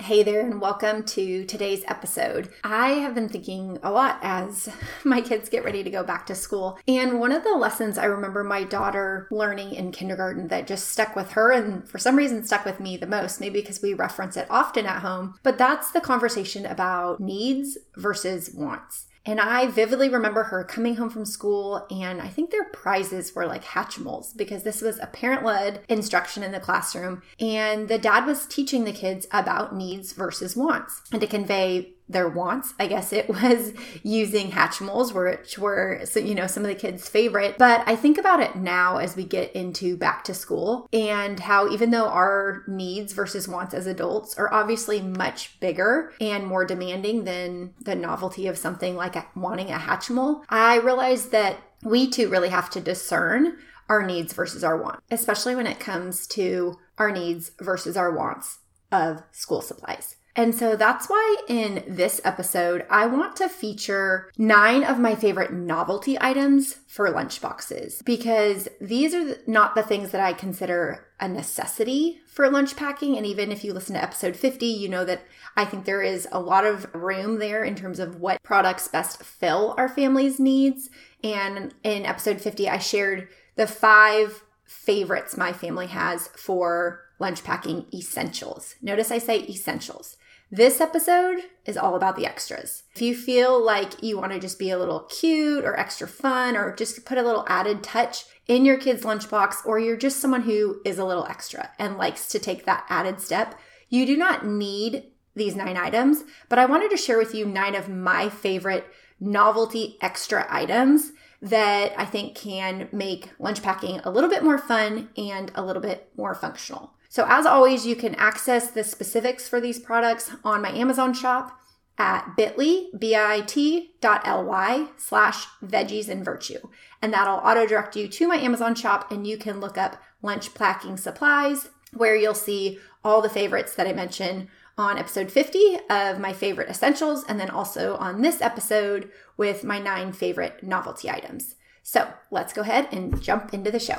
Hey 0.00 0.22
there, 0.22 0.40
and 0.40 0.62
welcome 0.62 1.02
to 1.02 1.44
today's 1.44 1.84
episode. 1.86 2.48
I 2.64 2.92
have 2.92 3.14
been 3.14 3.28
thinking 3.28 3.78
a 3.82 3.90
lot 3.90 4.18
as 4.22 4.70
my 5.04 5.20
kids 5.20 5.50
get 5.50 5.62
ready 5.62 5.84
to 5.84 5.90
go 5.90 6.02
back 6.02 6.24
to 6.26 6.34
school. 6.34 6.78
And 6.88 7.20
one 7.20 7.32
of 7.32 7.44
the 7.44 7.54
lessons 7.54 7.98
I 7.98 8.06
remember 8.06 8.42
my 8.42 8.64
daughter 8.64 9.28
learning 9.30 9.74
in 9.74 9.92
kindergarten 9.92 10.48
that 10.48 10.66
just 10.66 10.88
stuck 10.88 11.14
with 11.14 11.32
her 11.32 11.52
and 11.52 11.86
for 11.86 11.98
some 11.98 12.16
reason 12.16 12.42
stuck 12.46 12.64
with 12.64 12.80
me 12.80 12.96
the 12.96 13.06
most, 13.06 13.40
maybe 13.40 13.60
because 13.60 13.82
we 13.82 13.92
reference 13.92 14.38
it 14.38 14.46
often 14.48 14.86
at 14.86 15.02
home, 15.02 15.38
but 15.42 15.58
that's 15.58 15.90
the 15.90 16.00
conversation 16.00 16.64
about 16.64 17.20
needs 17.20 17.76
versus 17.94 18.50
wants. 18.54 19.04
And 19.26 19.40
I 19.40 19.66
vividly 19.66 20.08
remember 20.08 20.44
her 20.44 20.64
coming 20.64 20.96
home 20.96 21.10
from 21.10 21.26
school, 21.26 21.86
and 21.90 22.22
I 22.22 22.28
think 22.28 22.50
their 22.50 22.64
prizes 22.64 23.34
were 23.34 23.46
like 23.46 23.64
Hatchimals 23.64 24.34
because 24.36 24.62
this 24.62 24.80
was 24.80 24.98
a 24.98 25.06
parent 25.06 25.44
led 25.44 25.82
instruction 25.88 26.42
in 26.42 26.52
the 26.52 26.60
classroom. 26.60 27.22
And 27.38 27.88
the 27.88 27.98
dad 27.98 28.26
was 28.26 28.46
teaching 28.46 28.84
the 28.84 28.92
kids 28.92 29.26
about 29.30 29.74
needs 29.74 30.12
versus 30.12 30.56
wants 30.56 31.02
and 31.12 31.20
to 31.20 31.26
convey 31.26 31.94
their 32.10 32.28
wants. 32.28 32.74
I 32.78 32.86
guess 32.86 33.12
it 33.12 33.28
was 33.28 33.72
using 34.02 34.50
Hatchimals, 34.50 35.14
which 35.14 35.58
were, 35.58 36.02
you 36.14 36.34
know, 36.34 36.46
some 36.46 36.64
of 36.64 36.68
the 36.68 36.74
kids' 36.74 37.08
favorite. 37.08 37.56
But 37.58 37.82
I 37.86 37.96
think 37.96 38.18
about 38.18 38.40
it 38.40 38.56
now 38.56 38.98
as 38.98 39.16
we 39.16 39.24
get 39.24 39.52
into 39.52 39.96
back 39.96 40.24
to 40.24 40.34
school 40.34 40.88
and 40.92 41.40
how 41.40 41.68
even 41.70 41.90
though 41.90 42.08
our 42.08 42.62
needs 42.66 43.12
versus 43.12 43.48
wants 43.48 43.74
as 43.74 43.86
adults 43.86 44.36
are 44.38 44.52
obviously 44.52 45.00
much 45.00 45.58
bigger 45.60 46.12
and 46.20 46.46
more 46.46 46.64
demanding 46.64 47.24
than 47.24 47.74
the 47.80 47.94
novelty 47.94 48.46
of 48.46 48.58
something 48.58 48.96
like 48.96 49.16
wanting 49.36 49.70
a 49.70 49.78
Hatchimal, 49.78 50.44
I 50.48 50.78
realized 50.78 51.30
that 51.32 51.58
we 51.82 52.10
too 52.10 52.28
really 52.28 52.50
have 52.50 52.70
to 52.70 52.80
discern 52.80 53.56
our 53.88 54.06
needs 54.06 54.32
versus 54.32 54.62
our 54.62 54.80
wants, 54.80 55.00
especially 55.10 55.56
when 55.56 55.66
it 55.66 55.80
comes 55.80 56.26
to 56.28 56.78
our 56.98 57.10
needs 57.10 57.50
versus 57.60 57.96
our 57.96 58.12
wants 58.12 58.58
of 58.92 59.22
school 59.32 59.60
supplies. 59.60 60.16
And 60.40 60.54
so 60.54 60.74
that's 60.74 61.06
why 61.06 61.36
in 61.48 61.84
this 61.86 62.18
episode, 62.24 62.86
I 62.88 63.04
want 63.04 63.36
to 63.36 63.48
feature 63.50 64.32
nine 64.38 64.84
of 64.84 64.98
my 64.98 65.14
favorite 65.14 65.52
novelty 65.52 66.16
items 66.18 66.78
for 66.86 67.12
lunchboxes 67.12 68.02
because 68.06 68.66
these 68.80 69.14
are 69.14 69.36
not 69.46 69.74
the 69.74 69.82
things 69.82 70.12
that 70.12 70.22
I 70.22 70.32
consider 70.32 71.06
a 71.20 71.28
necessity 71.28 72.22
for 72.26 72.48
lunch 72.48 72.74
packing. 72.74 73.18
And 73.18 73.26
even 73.26 73.52
if 73.52 73.64
you 73.64 73.74
listen 73.74 73.96
to 73.96 74.02
episode 74.02 74.34
50, 74.34 74.64
you 74.64 74.88
know 74.88 75.04
that 75.04 75.20
I 75.58 75.66
think 75.66 75.84
there 75.84 76.00
is 76.00 76.26
a 76.32 76.40
lot 76.40 76.64
of 76.64 76.86
room 76.94 77.38
there 77.38 77.62
in 77.62 77.74
terms 77.74 77.98
of 77.98 78.18
what 78.18 78.42
products 78.42 78.88
best 78.88 79.22
fill 79.22 79.74
our 79.76 79.90
family's 79.90 80.40
needs. 80.40 80.88
And 81.22 81.74
in 81.84 82.06
episode 82.06 82.40
50, 82.40 82.66
I 82.66 82.78
shared 82.78 83.28
the 83.56 83.66
five 83.66 84.42
favorites 84.64 85.36
my 85.36 85.52
family 85.52 85.88
has 85.88 86.28
for 86.28 87.02
lunch 87.18 87.44
packing 87.44 87.84
essentials. 87.92 88.76
Notice 88.80 89.10
I 89.10 89.18
say 89.18 89.40
essentials. 89.40 90.16
This 90.52 90.80
episode 90.80 91.42
is 91.64 91.76
all 91.76 91.94
about 91.94 92.16
the 92.16 92.26
extras. 92.26 92.82
If 92.96 93.02
you 93.02 93.14
feel 93.14 93.64
like 93.64 94.02
you 94.02 94.18
want 94.18 94.32
to 94.32 94.40
just 94.40 94.58
be 94.58 94.70
a 94.70 94.78
little 94.78 95.02
cute 95.02 95.64
or 95.64 95.78
extra 95.78 96.08
fun 96.08 96.56
or 96.56 96.74
just 96.74 97.04
put 97.04 97.18
a 97.18 97.22
little 97.22 97.44
added 97.46 97.84
touch 97.84 98.24
in 98.48 98.64
your 98.64 98.76
kid's 98.76 99.04
lunchbox, 99.04 99.64
or 99.64 99.78
you're 99.78 99.96
just 99.96 100.18
someone 100.18 100.42
who 100.42 100.80
is 100.84 100.98
a 100.98 101.04
little 101.04 101.24
extra 101.26 101.70
and 101.78 101.98
likes 101.98 102.26
to 102.30 102.40
take 102.40 102.64
that 102.64 102.84
added 102.88 103.20
step, 103.20 103.54
you 103.88 104.04
do 104.04 104.16
not 104.16 104.44
need 104.44 105.04
these 105.36 105.54
nine 105.54 105.76
items, 105.76 106.24
but 106.48 106.58
I 106.58 106.66
wanted 106.66 106.90
to 106.90 106.96
share 106.96 107.18
with 107.18 107.32
you 107.32 107.46
nine 107.46 107.76
of 107.76 107.88
my 107.88 108.28
favorite 108.28 108.86
novelty 109.20 109.98
extra 110.00 110.48
items 110.50 111.12
that 111.40 111.92
I 111.96 112.04
think 112.04 112.34
can 112.34 112.88
make 112.90 113.30
lunch 113.38 113.62
packing 113.62 114.00
a 114.00 114.10
little 114.10 114.28
bit 114.28 114.42
more 114.42 114.58
fun 114.58 115.10
and 115.16 115.52
a 115.54 115.64
little 115.64 115.80
bit 115.80 116.10
more 116.16 116.34
functional. 116.34 116.94
So, 117.10 117.26
as 117.28 117.44
always, 117.44 117.84
you 117.84 117.96
can 117.96 118.14
access 118.14 118.70
the 118.70 118.84
specifics 118.84 119.48
for 119.48 119.60
these 119.60 119.80
products 119.80 120.30
on 120.44 120.62
my 120.62 120.70
Amazon 120.70 121.12
shop 121.12 121.60
at 121.98 122.36
bit.ly, 122.36 122.86
bit.ly 122.96 124.86
slash 124.96 125.46
veggies 125.62 126.08
and 126.08 126.24
virtue. 126.24 126.60
And 127.02 127.12
that'll 127.12 127.38
auto 127.38 127.66
direct 127.66 127.96
you 127.96 128.06
to 128.06 128.28
my 128.28 128.36
Amazon 128.36 128.76
shop 128.76 129.10
and 129.10 129.26
you 129.26 129.36
can 129.36 129.60
look 129.60 129.76
up 129.76 130.00
lunch 130.22 130.54
packing 130.54 130.96
supplies 130.96 131.68
where 131.92 132.14
you'll 132.14 132.32
see 132.32 132.78
all 133.04 133.20
the 133.20 133.28
favorites 133.28 133.74
that 133.74 133.88
I 133.88 133.92
mention 133.92 134.48
on 134.78 134.96
episode 134.96 135.32
50 135.32 135.78
of 135.90 136.20
my 136.20 136.32
favorite 136.32 136.70
essentials, 136.70 137.24
and 137.28 137.38
then 137.38 137.50
also 137.50 137.96
on 137.96 138.22
this 138.22 138.40
episode 138.40 139.10
with 139.36 139.64
my 139.64 139.78
nine 139.78 140.12
favorite 140.12 140.62
novelty 140.62 141.10
items. 141.10 141.56
So 141.82 142.08
let's 142.30 142.52
go 142.52 142.62
ahead 142.62 142.88
and 142.92 143.20
jump 143.20 143.52
into 143.52 143.70
the 143.70 143.80
show. 143.80 143.98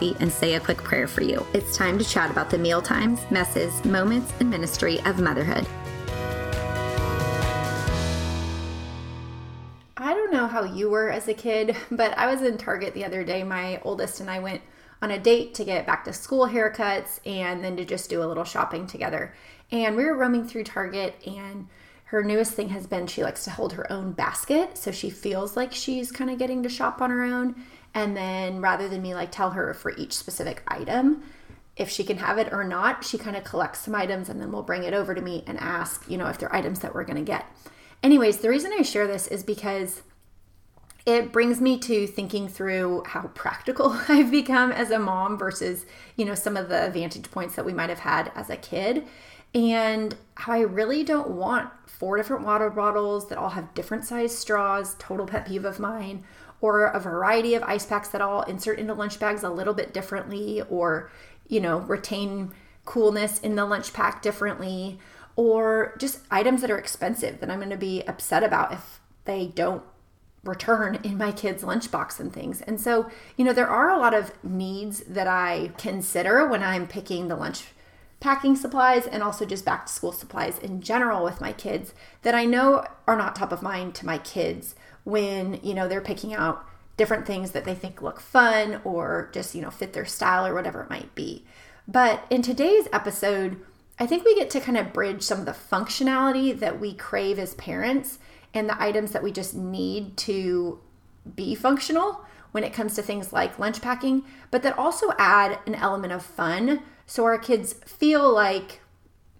coffee 0.01 0.15
and 0.19 0.31
say 0.31 0.55
a 0.55 0.59
quick 0.59 0.77
prayer 0.77 1.07
for 1.07 1.21
you. 1.21 1.45
It's 1.53 1.77
time 1.77 1.97
to 1.99 2.05
chat 2.05 2.31
about 2.31 2.49
the 2.49 2.57
meal 2.57 2.81
times, 2.81 3.19
messes, 3.29 3.83
moments, 3.85 4.33
and 4.39 4.49
ministry 4.49 4.99
of 5.01 5.19
motherhood. 5.19 5.67
I 9.97 10.13
don't 10.13 10.33
know 10.33 10.47
how 10.47 10.63
you 10.63 10.89
were 10.89 11.09
as 11.09 11.27
a 11.27 11.33
kid, 11.33 11.75
but 11.91 12.17
I 12.17 12.31
was 12.31 12.41
in 12.41 12.57
Target 12.57 12.93
the 12.93 13.05
other 13.05 13.23
day. 13.23 13.43
My 13.43 13.79
oldest 13.83 14.19
and 14.19 14.29
I 14.29 14.39
went 14.39 14.61
on 15.01 15.11
a 15.11 15.19
date 15.19 15.53
to 15.55 15.63
get 15.63 15.85
back 15.85 16.03
to 16.05 16.13
school 16.13 16.47
haircuts 16.47 17.19
and 17.25 17.63
then 17.63 17.75
to 17.77 17.85
just 17.85 18.09
do 18.09 18.23
a 18.23 18.25
little 18.25 18.43
shopping 18.43 18.87
together. 18.87 19.33
And 19.71 19.95
we 19.95 20.05
were 20.05 20.17
roaming 20.17 20.47
through 20.47 20.65
Target 20.65 21.15
and 21.25 21.67
her 22.05 22.23
newest 22.23 22.53
thing 22.53 22.69
has 22.69 22.87
been 22.87 23.07
she 23.07 23.23
likes 23.23 23.45
to 23.45 23.51
hold 23.51 23.71
her 23.71 23.89
own 23.89 24.11
basket 24.11 24.77
so 24.77 24.91
she 24.91 25.09
feels 25.09 25.55
like 25.55 25.71
she's 25.71 26.11
kind 26.11 26.29
of 26.29 26.37
getting 26.37 26.61
to 26.61 26.67
shop 26.67 27.01
on 27.01 27.09
her 27.09 27.23
own 27.23 27.55
and 27.93 28.15
then 28.15 28.61
rather 28.61 28.87
than 28.87 29.01
me 29.01 29.13
like 29.13 29.31
tell 29.31 29.51
her 29.51 29.73
for 29.73 29.91
each 29.97 30.13
specific 30.13 30.63
item 30.67 31.23
if 31.75 31.89
she 31.89 32.03
can 32.03 32.17
have 32.17 32.37
it 32.37 32.51
or 32.51 32.63
not, 32.63 33.03
she 33.03 33.17
kind 33.17 33.35
of 33.35 33.43
collects 33.43 33.79
some 33.79 33.95
items 33.95 34.29
and 34.29 34.41
then 34.41 34.51
will 34.51 34.63
bring 34.63 34.83
it 34.83 34.93
over 34.93 35.15
to 35.15 35.21
me 35.21 35.43
and 35.47 35.57
ask, 35.59 36.09
you 36.09 36.17
know, 36.17 36.27
if 36.27 36.37
they're 36.37 36.53
items 36.53 36.79
that 36.79 36.93
we're 36.93 37.03
going 37.03 37.17
to 37.17 37.23
get. 37.23 37.45
Anyways, 38.03 38.37
the 38.37 38.49
reason 38.49 38.71
I 38.77 38.81
share 38.81 39.07
this 39.07 39.27
is 39.27 39.43
because 39.43 40.01
it 41.05 41.31
brings 41.31 41.61
me 41.61 41.79
to 41.79 42.05
thinking 42.07 42.47
through 42.47 43.03
how 43.07 43.21
practical 43.33 43.99
I've 44.07 44.31
become 44.31 44.71
as 44.71 44.91
a 44.91 44.99
mom 44.99 45.37
versus, 45.37 45.85
you 46.15 46.25
know, 46.25 46.35
some 46.35 46.57
of 46.57 46.69
the 46.69 46.89
vantage 46.93 47.31
points 47.31 47.55
that 47.55 47.65
we 47.65 47.73
might 47.73 47.89
have 47.89 47.99
had 47.99 48.31
as 48.35 48.49
a 48.49 48.57
kid. 48.57 49.07
And 49.53 50.15
how 50.35 50.53
I 50.53 50.61
really 50.61 51.03
don't 51.03 51.31
want 51.31 51.69
four 51.85 52.15
different 52.17 52.45
water 52.45 52.69
bottles 52.69 53.27
that 53.29 53.37
all 53.37 53.49
have 53.49 53.73
different 53.73 54.05
size 54.05 54.37
straws, 54.37 54.95
total 54.97 55.25
pet 55.25 55.45
peeve 55.45 55.65
of 55.65 55.79
mine, 55.79 56.23
or 56.61 56.85
a 56.85 56.99
variety 56.99 57.55
of 57.55 57.63
ice 57.63 57.85
packs 57.85 58.09
that 58.09 58.21
I'll 58.21 58.43
insert 58.43 58.79
into 58.79 58.93
lunch 58.93 59.19
bags 59.19 59.43
a 59.43 59.49
little 59.49 59.73
bit 59.73 59.93
differently, 59.93 60.61
or, 60.69 61.11
you 61.47 61.59
know, 61.59 61.79
retain 61.79 62.53
coolness 62.85 63.39
in 63.39 63.55
the 63.55 63.65
lunch 63.65 63.93
pack 63.93 64.21
differently, 64.21 64.99
or 65.35 65.95
just 65.97 66.19
items 66.29 66.61
that 66.61 66.71
are 66.71 66.77
expensive 66.77 67.39
that 67.39 67.49
I'm 67.49 67.59
going 67.59 67.71
to 67.71 67.77
be 67.77 68.03
upset 68.07 68.43
about 68.43 68.71
if 68.71 68.99
they 69.25 69.47
don't 69.47 69.83
return 70.43 70.99
in 71.03 71.17
my 71.17 71.31
kids' 71.31 71.63
lunchbox 71.63 72.19
and 72.19 72.33
things. 72.33 72.61
And 72.61 72.79
so, 72.79 73.09
you 73.37 73.45
know, 73.45 73.53
there 73.53 73.69
are 73.69 73.89
a 73.89 73.99
lot 73.99 74.13
of 74.13 74.31
needs 74.43 75.01
that 75.01 75.27
I 75.27 75.71
consider 75.77 76.47
when 76.47 76.63
I'm 76.63 76.87
picking 76.87 77.27
the 77.27 77.35
lunch 77.35 77.65
packing 78.19 78.55
supplies 78.55 79.07
and 79.07 79.23
also 79.23 79.45
just 79.45 79.65
back 79.65 79.87
to 79.87 79.93
school 79.93 80.11
supplies 80.11 80.59
in 80.59 80.79
general 80.79 81.23
with 81.23 81.41
my 81.41 81.51
kids 81.51 81.93
that 82.21 82.35
I 82.35 82.45
know 82.45 82.85
are 83.07 83.17
not 83.17 83.35
top 83.35 83.51
of 83.51 83.63
mind 83.63 83.95
to 83.95 84.05
my 84.05 84.19
kids 84.19 84.75
when, 85.03 85.59
you 85.63 85.73
know, 85.73 85.87
they're 85.87 86.01
picking 86.01 86.33
out 86.33 86.65
different 86.97 87.25
things 87.25 87.51
that 87.51 87.65
they 87.65 87.73
think 87.73 88.01
look 88.01 88.19
fun 88.19 88.81
or 88.83 89.29
just, 89.33 89.55
you 89.55 89.61
know, 89.61 89.71
fit 89.71 89.93
their 89.93 90.05
style 90.05 90.45
or 90.45 90.53
whatever 90.53 90.81
it 90.83 90.89
might 90.89 91.13
be. 91.15 91.45
But 91.87 92.25
in 92.29 92.41
today's 92.41 92.87
episode, 92.93 93.59
I 93.99 94.05
think 94.05 94.23
we 94.23 94.35
get 94.35 94.49
to 94.51 94.59
kind 94.59 94.77
of 94.77 94.93
bridge 94.93 95.23
some 95.23 95.39
of 95.39 95.45
the 95.45 95.51
functionality 95.51 96.57
that 96.59 96.79
we 96.79 96.93
crave 96.93 97.39
as 97.39 97.53
parents 97.55 98.19
and 98.53 98.69
the 98.69 98.81
items 98.81 99.11
that 99.11 99.23
we 99.23 99.31
just 99.31 99.55
need 99.55 100.17
to 100.17 100.79
be 101.35 101.55
functional 101.55 102.21
when 102.51 102.63
it 102.63 102.73
comes 102.73 102.95
to 102.95 103.01
things 103.01 103.31
like 103.31 103.59
lunch 103.59 103.81
packing, 103.81 104.23
but 104.49 104.61
that 104.63 104.77
also 104.77 105.13
add 105.17 105.59
an 105.65 105.75
element 105.75 106.13
of 106.13 106.23
fun 106.23 106.81
so 107.05 107.25
our 107.25 107.37
kids 107.37 107.73
feel 107.85 108.33
like 108.33 108.81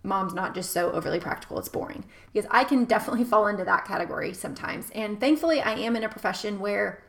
mom's 0.04 0.34
not 0.34 0.56
just 0.56 0.72
so 0.72 0.92
overly 0.92 1.20
practical, 1.20 1.60
it's 1.60 1.70
boring. 1.70 2.06
Because 2.34 2.50
I 2.52 2.64
can 2.64 2.86
definitely 2.86 3.24
fall 3.26 3.48
into 3.48 3.66
that 3.66 3.86
category 3.86 4.34
sometimes. 4.34 4.90
And 4.92 5.20
thankfully, 5.20 5.62
I 5.62 5.74
am 5.74 5.96
in 5.96 6.04
a 6.04 6.10
profession 6.10 6.60
where 6.60 7.04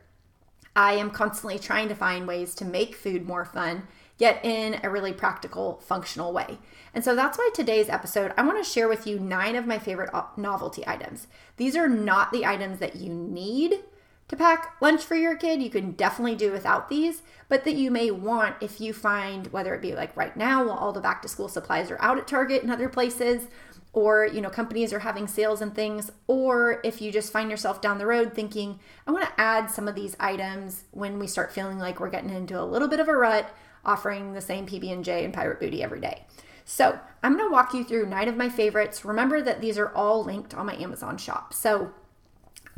I 0.75 0.93
am 0.93 1.11
constantly 1.11 1.59
trying 1.59 1.87
to 1.89 1.95
find 1.95 2.27
ways 2.27 2.55
to 2.55 2.65
make 2.65 2.95
food 2.95 3.25
more 3.25 3.45
fun 3.45 3.87
yet 4.17 4.43
in 4.43 4.79
a 4.83 4.89
really 4.89 5.13
practical, 5.13 5.79
functional 5.85 6.33
way. 6.33 6.57
And 6.93 7.03
so 7.03 7.15
that's 7.15 7.37
why 7.37 7.49
today's 7.53 7.89
episode, 7.89 8.33
I 8.37 8.43
want 8.43 8.63
to 8.63 8.69
share 8.69 8.87
with 8.87 9.07
you 9.07 9.19
nine 9.19 9.55
of 9.55 9.67
my 9.67 9.79
favorite 9.79 10.11
novelty 10.37 10.83
items. 10.85 11.27
These 11.57 11.75
are 11.75 11.87
not 11.87 12.31
the 12.31 12.45
items 12.45 12.79
that 12.79 12.95
you 12.95 13.13
need 13.13 13.83
to 14.27 14.35
pack 14.35 14.75
lunch 14.81 15.03
for 15.03 15.15
your 15.15 15.35
kid. 15.35 15.61
You 15.61 15.69
can 15.69 15.91
definitely 15.91 16.35
do 16.35 16.51
without 16.51 16.89
these, 16.89 17.21
but 17.49 17.63
that 17.65 17.75
you 17.75 17.91
may 17.91 18.09
want 18.11 18.55
if 18.61 18.79
you 18.79 18.93
find 18.93 19.47
whether 19.47 19.73
it 19.75 19.81
be 19.81 19.93
like 19.93 20.15
right 20.15 20.35
now 20.35 20.65
while 20.65 20.77
all 20.77 20.93
the 20.93 21.01
back 21.01 21.21
to 21.21 21.27
school 21.27 21.49
supplies 21.49 21.91
are 21.91 22.01
out 22.01 22.17
at 22.17 22.27
Target 22.27 22.63
and 22.63 22.71
other 22.71 22.89
places, 22.89 23.47
or 23.93 24.25
you 24.25 24.41
know 24.41 24.49
companies 24.49 24.91
are 24.91 24.99
having 24.99 25.27
sales 25.27 25.61
and 25.61 25.73
things 25.73 26.11
or 26.27 26.81
if 26.83 27.01
you 27.01 27.11
just 27.11 27.31
find 27.31 27.49
yourself 27.49 27.79
down 27.79 27.99
the 27.99 28.05
road 28.05 28.33
thinking 28.33 28.79
i 29.07 29.11
want 29.11 29.23
to 29.23 29.41
add 29.41 29.69
some 29.69 29.87
of 29.87 29.95
these 29.95 30.15
items 30.19 30.83
when 30.91 31.19
we 31.19 31.27
start 31.27 31.51
feeling 31.51 31.77
like 31.77 31.99
we're 31.99 32.09
getting 32.09 32.31
into 32.31 32.59
a 32.59 32.65
little 32.65 32.87
bit 32.87 32.99
of 32.99 33.07
a 33.07 33.15
rut 33.15 33.55
offering 33.85 34.33
the 34.33 34.41
same 34.41 34.67
pb&j 34.67 35.23
and 35.23 35.33
pirate 35.33 35.59
booty 35.59 35.81
every 35.83 36.01
day 36.01 36.25
so 36.65 36.99
i'm 37.21 37.37
going 37.37 37.47
to 37.47 37.53
walk 37.53 37.73
you 37.73 37.83
through 37.83 38.05
nine 38.05 38.27
of 38.27 38.35
my 38.35 38.49
favorites 38.49 39.05
remember 39.05 39.41
that 39.41 39.61
these 39.61 39.77
are 39.77 39.93
all 39.93 40.23
linked 40.23 40.53
on 40.53 40.65
my 40.65 40.75
amazon 40.75 41.17
shop 41.17 41.53
so 41.53 41.91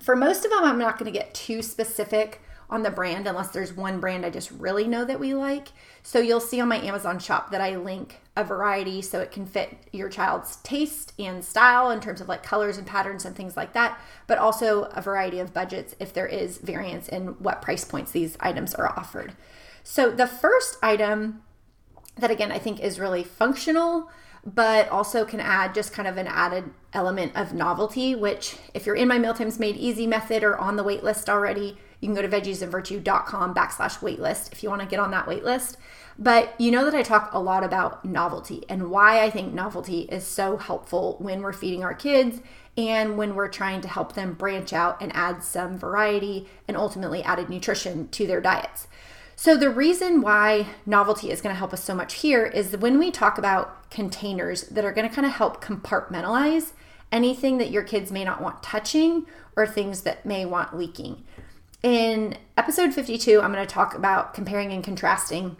for 0.01 0.15
most 0.15 0.45
of 0.45 0.51
them, 0.51 0.63
I'm 0.63 0.79
not 0.79 0.97
going 0.97 1.11
to 1.11 1.17
get 1.17 1.33
too 1.33 1.61
specific 1.61 2.41
on 2.69 2.83
the 2.83 2.89
brand 2.89 3.27
unless 3.27 3.49
there's 3.49 3.73
one 3.73 3.99
brand 3.99 4.25
I 4.25 4.29
just 4.29 4.51
really 4.51 4.87
know 4.87 5.05
that 5.05 5.19
we 5.19 5.33
like. 5.33 5.69
So 6.03 6.19
you'll 6.19 6.39
see 6.39 6.59
on 6.59 6.67
my 6.67 6.77
Amazon 6.77 7.19
shop 7.19 7.51
that 7.51 7.61
I 7.61 7.75
link 7.75 8.21
a 8.35 8.43
variety 8.43 9.01
so 9.01 9.19
it 9.19 9.31
can 9.31 9.45
fit 9.45 9.77
your 9.91 10.09
child's 10.09 10.57
taste 10.57 11.13
and 11.19 11.43
style 11.43 11.91
in 11.91 12.01
terms 12.01 12.21
of 12.21 12.27
like 12.27 12.43
colors 12.43 12.77
and 12.77 12.87
patterns 12.87 13.23
and 13.23 13.35
things 13.35 13.55
like 13.55 13.73
that, 13.73 13.99
but 14.27 14.37
also 14.37 14.83
a 14.93 15.01
variety 15.01 15.39
of 15.39 15.53
budgets 15.53 15.95
if 15.99 16.13
there 16.13 16.27
is 16.27 16.57
variance 16.57 17.07
in 17.07 17.27
what 17.39 17.61
price 17.61 17.85
points 17.85 18.11
these 18.11 18.35
items 18.39 18.73
are 18.73 18.89
offered. 18.97 19.33
So 19.83 20.09
the 20.09 20.27
first 20.27 20.77
item 20.81 21.43
that 22.17 22.31
again 22.31 22.51
I 22.51 22.59
think 22.59 22.79
is 22.79 22.99
really 22.99 23.23
functional 23.23 24.09
but 24.45 24.87
also 24.89 25.25
can 25.25 25.39
add 25.39 25.73
just 25.73 25.91
kind 25.91 26.07
of 26.07 26.17
an 26.17 26.27
added 26.27 26.65
element 26.93 27.31
of 27.35 27.53
novelty, 27.53 28.13
which 28.13 28.57
if 28.73 28.85
you're 28.85 28.95
in 28.95 29.07
my 29.07 29.17
Mealtimes 29.17 29.59
Made 29.59 29.75
Easy 29.75 30.05
method 30.05 30.43
or 30.43 30.57
on 30.57 30.75
the 30.75 30.83
waitlist 30.83 31.27
already, 31.29 31.77
you 31.99 32.07
can 32.07 32.15
go 32.15 32.21
to 32.21 32.29
veggiesandvirtue.com 32.29 33.55
backslash 33.55 33.99
waitlist 33.99 34.51
if 34.51 34.61
you 34.61 34.69
want 34.69 34.81
to 34.81 34.87
get 34.87 34.99
on 34.99 35.11
that 35.11 35.25
waitlist. 35.25 35.77
But 36.17 36.53
you 36.59 36.71
know 36.71 36.85
that 36.85 36.93
I 36.93 37.01
talk 37.01 37.33
a 37.33 37.39
lot 37.39 37.63
about 37.63 38.05
novelty 38.05 38.63
and 38.69 38.89
why 38.91 39.23
I 39.23 39.29
think 39.29 39.53
novelty 39.53 40.01
is 40.01 40.25
so 40.25 40.57
helpful 40.57 41.17
when 41.19 41.41
we're 41.41 41.51
feeding 41.51 41.83
our 41.83 41.95
kids 41.95 42.39
and 42.77 43.17
when 43.17 43.35
we're 43.35 43.47
trying 43.47 43.81
to 43.81 43.87
help 43.87 44.13
them 44.13 44.33
branch 44.33 44.73
out 44.73 45.01
and 45.01 45.13
add 45.15 45.43
some 45.43 45.77
variety 45.77 46.47
and 46.67 46.77
ultimately 46.77 47.23
added 47.23 47.49
nutrition 47.49 48.07
to 48.09 48.27
their 48.27 48.41
diets. 48.41 48.87
So, 49.37 49.57
the 49.57 49.69
reason 49.69 50.21
why 50.21 50.67
novelty 50.85 51.29
is 51.29 51.41
going 51.41 51.53
to 51.53 51.57
help 51.57 51.73
us 51.73 51.83
so 51.83 51.93
much 51.93 52.15
here 52.15 52.45
is 52.45 52.77
when 52.77 52.97
we 52.97 53.11
talk 53.11 53.37
about 53.37 53.91
containers 53.91 54.63
that 54.63 54.85
are 54.85 54.93
going 54.93 55.07
to 55.07 55.13
kind 55.13 55.25
of 55.25 55.33
help 55.33 55.63
compartmentalize 55.63 56.71
anything 57.11 57.57
that 57.57 57.69
your 57.69 57.83
kids 57.83 58.11
may 58.11 58.23
not 58.23 58.41
want 58.41 58.63
touching 58.63 59.25
or 59.55 59.67
things 59.67 60.01
that 60.01 60.25
may 60.25 60.45
want 60.45 60.77
leaking. 60.77 61.23
In 61.83 62.37
episode 62.57 62.93
52, 62.93 63.41
I'm 63.41 63.51
going 63.51 63.65
to 63.65 63.71
talk 63.71 63.93
about 63.93 64.33
comparing 64.33 64.71
and 64.71 64.83
contrasting 64.83 65.57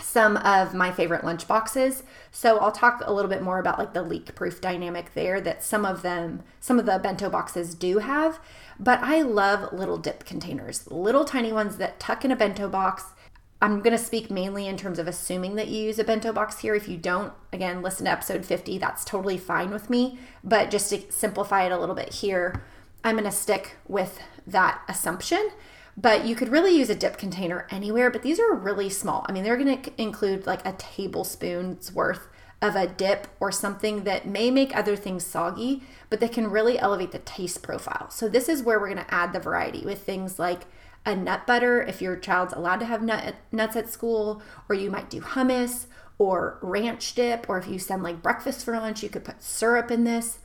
some 0.00 0.36
of 0.38 0.74
my 0.74 0.90
favorite 0.90 1.24
lunch 1.24 1.46
boxes. 1.46 2.02
So 2.30 2.58
I'll 2.58 2.72
talk 2.72 3.02
a 3.04 3.12
little 3.12 3.28
bit 3.28 3.42
more 3.42 3.58
about 3.58 3.78
like 3.78 3.92
the 3.92 4.02
leak 4.02 4.34
proof 4.34 4.60
dynamic 4.60 5.14
there 5.14 5.40
that 5.40 5.62
some 5.62 5.84
of 5.84 6.02
them, 6.02 6.42
some 6.60 6.78
of 6.78 6.86
the 6.86 6.98
bento 6.98 7.28
boxes 7.28 7.74
do 7.74 7.98
have. 7.98 8.40
But 8.78 9.00
I 9.02 9.22
love 9.22 9.72
little 9.72 9.98
dip 9.98 10.24
containers, 10.24 10.90
little 10.90 11.24
tiny 11.24 11.52
ones 11.52 11.76
that 11.76 12.00
tuck 12.00 12.24
in 12.24 12.30
a 12.30 12.36
bento 12.36 12.68
box. 12.68 13.04
I'm 13.62 13.80
going 13.80 13.96
to 13.96 14.02
speak 14.02 14.30
mainly 14.30 14.66
in 14.66 14.76
terms 14.76 14.98
of 14.98 15.08
assuming 15.08 15.54
that 15.54 15.68
you 15.68 15.84
use 15.84 15.98
a 15.98 16.04
bento 16.04 16.32
box 16.32 16.58
here. 16.58 16.74
If 16.74 16.88
you 16.88 16.96
don't, 16.96 17.32
again, 17.52 17.82
listen 17.82 18.04
to 18.04 18.12
episode 18.12 18.44
50. 18.44 18.78
That's 18.78 19.04
totally 19.04 19.38
fine 19.38 19.70
with 19.70 19.88
me. 19.88 20.18
But 20.42 20.70
just 20.70 20.90
to 20.90 21.00
simplify 21.10 21.64
it 21.64 21.72
a 21.72 21.78
little 21.78 21.94
bit 21.94 22.14
here, 22.14 22.62
I'm 23.02 23.14
going 23.14 23.24
to 23.24 23.30
stick 23.30 23.76
with 23.86 24.20
that 24.46 24.82
assumption. 24.88 25.50
But 25.96 26.26
you 26.26 26.34
could 26.34 26.48
really 26.48 26.76
use 26.76 26.90
a 26.90 26.94
dip 26.94 27.16
container 27.16 27.66
anywhere, 27.70 28.10
but 28.10 28.22
these 28.22 28.40
are 28.40 28.52
really 28.52 28.90
small. 28.90 29.24
I 29.28 29.32
mean, 29.32 29.44
they're 29.44 29.56
going 29.56 29.80
to 29.80 30.02
include 30.02 30.46
like 30.46 30.66
a 30.66 30.72
tablespoon's 30.72 31.92
worth 31.92 32.26
of 32.64 32.76
a 32.76 32.86
dip 32.86 33.28
or 33.40 33.52
something 33.52 34.04
that 34.04 34.26
may 34.26 34.50
make 34.50 34.74
other 34.74 34.96
things 34.96 35.24
soggy, 35.24 35.82
but 36.08 36.20
that 36.20 36.32
can 36.32 36.50
really 36.50 36.78
elevate 36.78 37.12
the 37.12 37.18
taste 37.20 37.62
profile. 37.62 38.10
So, 38.10 38.28
this 38.28 38.48
is 38.48 38.62
where 38.62 38.80
we're 38.80 38.94
to 38.94 39.14
add 39.14 39.32
the 39.32 39.40
variety 39.40 39.84
with 39.84 40.02
things 40.02 40.38
like 40.38 40.62
a 41.06 41.14
nut 41.14 41.46
butter 41.46 41.82
if 41.82 42.00
your 42.00 42.16
child's 42.16 42.54
allowed 42.54 42.80
to 42.80 42.86
have 42.86 43.02
nut, 43.02 43.34
nuts 43.52 43.76
at 43.76 43.90
school, 43.90 44.42
or 44.68 44.74
you 44.74 44.90
might 44.90 45.10
do 45.10 45.20
hummus 45.20 45.86
or 46.16 46.58
ranch 46.62 47.14
dip, 47.14 47.48
or 47.48 47.58
if 47.58 47.66
you 47.66 47.78
send 47.78 48.02
like 48.02 48.22
breakfast 48.22 48.64
for 48.64 48.72
lunch, 48.72 49.02
you 49.02 49.08
could 49.08 49.24
put 49.24 49.42
syrup 49.42 49.90
in 49.90 50.04
this, 50.04 50.38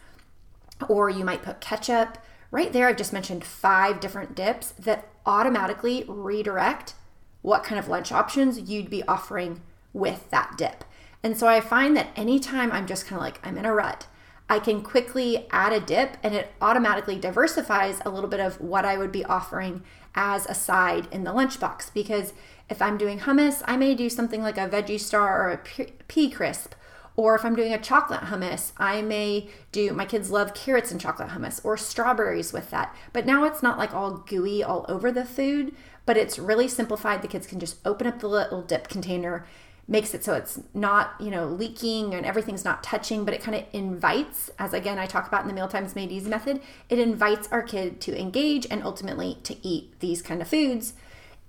or 0.87 1.09
you 1.09 1.23
might 1.23 1.43
put 1.43 1.61
ketchup. 1.61 2.17
Right 2.51 2.73
there, 2.73 2.87
I've 2.87 2.97
just 2.97 3.13
mentioned 3.13 3.43
five 3.43 3.99
different 3.99 4.35
dips 4.35 4.71
that 4.71 5.07
automatically 5.25 6.03
redirect 6.07 6.95
what 7.41 7.63
kind 7.63 7.79
of 7.79 7.87
lunch 7.87 8.11
options 8.11 8.69
you'd 8.69 8.89
be 8.89 9.03
offering 9.03 9.61
with 9.93 10.29
that 10.31 10.55
dip. 10.57 10.83
And 11.23 11.37
so 11.37 11.47
I 11.47 11.61
find 11.61 11.95
that 11.97 12.09
anytime 12.15 12.71
I'm 12.71 12.87
just 12.87 13.05
kind 13.05 13.19
of 13.19 13.23
like, 13.23 13.45
I'm 13.45 13.57
in 13.57 13.65
a 13.65 13.73
rut, 13.73 14.07
I 14.49 14.59
can 14.59 14.81
quickly 14.81 15.47
add 15.51 15.73
a 15.73 15.79
dip 15.79 16.17
and 16.23 16.33
it 16.33 16.51
automatically 16.59 17.19
diversifies 17.19 17.99
a 18.03 18.09
little 18.09 18.29
bit 18.29 18.39
of 18.39 18.59
what 18.59 18.83
I 18.83 18.97
would 18.97 19.11
be 19.11 19.25
offering 19.25 19.83
as 20.15 20.47
a 20.47 20.55
side 20.55 21.07
in 21.11 21.23
the 21.23 21.31
lunchbox. 21.31 21.93
Because 21.93 22.33
if 22.69 22.81
I'm 22.81 22.97
doing 22.97 23.19
hummus, 23.19 23.61
I 23.65 23.77
may 23.77 23.93
do 23.93 24.09
something 24.09 24.41
like 24.41 24.57
a 24.57 24.67
veggie 24.67 24.99
star 24.99 25.47
or 25.47 25.51
a 25.51 25.85
pea 26.07 26.29
crisp. 26.29 26.73
Or 27.15 27.35
if 27.35 27.43
I'm 27.43 27.55
doing 27.55 27.73
a 27.73 27.81
chocolate 27.81 28.21
hummus, 28.21 28.71
I 28.77 29.01
may 29.01 29.49
do, 29.73 29.91
my 29.91 30.05
kids 30.05 30.31
love 30.31 30.53
carrots 30.53 30.89
and 30.89 31.01
chocolate 31.01 31.29
hummus 31.29 31.59
or 31.65 31.75
strawberries 31.75 32.53
with 32.53 32.71
that. 32.71 32.95
But 33.11 33.25
now 33.25 33.43
it's 33.43 33.61
not 33.61 33.77
like 33.77 33.93
all 33.93 34.23
gooey 34.25 34.63
all 34.63 34.85
over 34.87 35.11
the 35.11 35.25
food, 35.25 35.75
but 36.05 36.15
it's 36.15 36.39
really 36.39 36.69
simplified. 36.69 37.21
The 37.21 37.27
kids 37.27 37.45
can 37.45 37.59
just 37.59 37.77
open 37.85 38.07
up 38.07 38.19
the 38.19 38.29
little 38.29 38.61
dip 38.61 38.87
container 38.87 39.45
makes 39.89 40.13
it 40.13 40.23
so 40.23 40.35
it's 40.35 40.59
not, 40.73 41.15
you 41.19 41.31
know, 41.31 41.47
leaking 41.47 42.13
and 42.13 42.25
everything's 42.25 42.63
not 42.63 42.83
touching, 42.83 43.25
but 43.25 43.33
it 43.33 43.41
kind 43.41 43.55
of 43.57 43.65
invites, 43.73 44.51
as 44.59 44.71
again 44.73 44.99
I 44.99 45.07
talk 45.07 45.27
about 45.27 45.41
in 45.41 45.47
the 45.47 45.53
Mealtimes 45.53 45.95
Made 45.95 46.11
Easy 46.11 46.29
method, 46.29 46.61
it 46.89 46.99
invites 46.99 47.47
our 47.51 47.63
kid 47.63 47.99
to 48.01 48.17
engage 48.17 48.67
and 48.69 48.83
ultimately 48.83 49.39
to 49.43 49.57
eat 49.67 49.99
these 49.99 50.21
kind 50.21 50.41
of 50.41 50.47
foods 50.47 50.93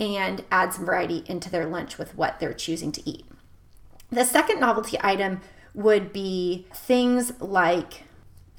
and 0.00 0.42
add 0.50 0.72
some 0.72 0.86
variety 0.86 1.22
into 1.26 1.50
their 1.50 1.66
lunch 1.66 1.98
with 1.98 2.16
what 2.16 2.40
they're 2.40 2.54
choosing 2.54 2.90
to 2.92 3.08
eat. 3.08 3.26
The 4.10 4.24
second 4.24 4.58
novelty 4.58 4.96
item 5.02 5.42
would 5.74 6.12
be 6.12 6.66
things 6.74 7.38
like 7.40 8.04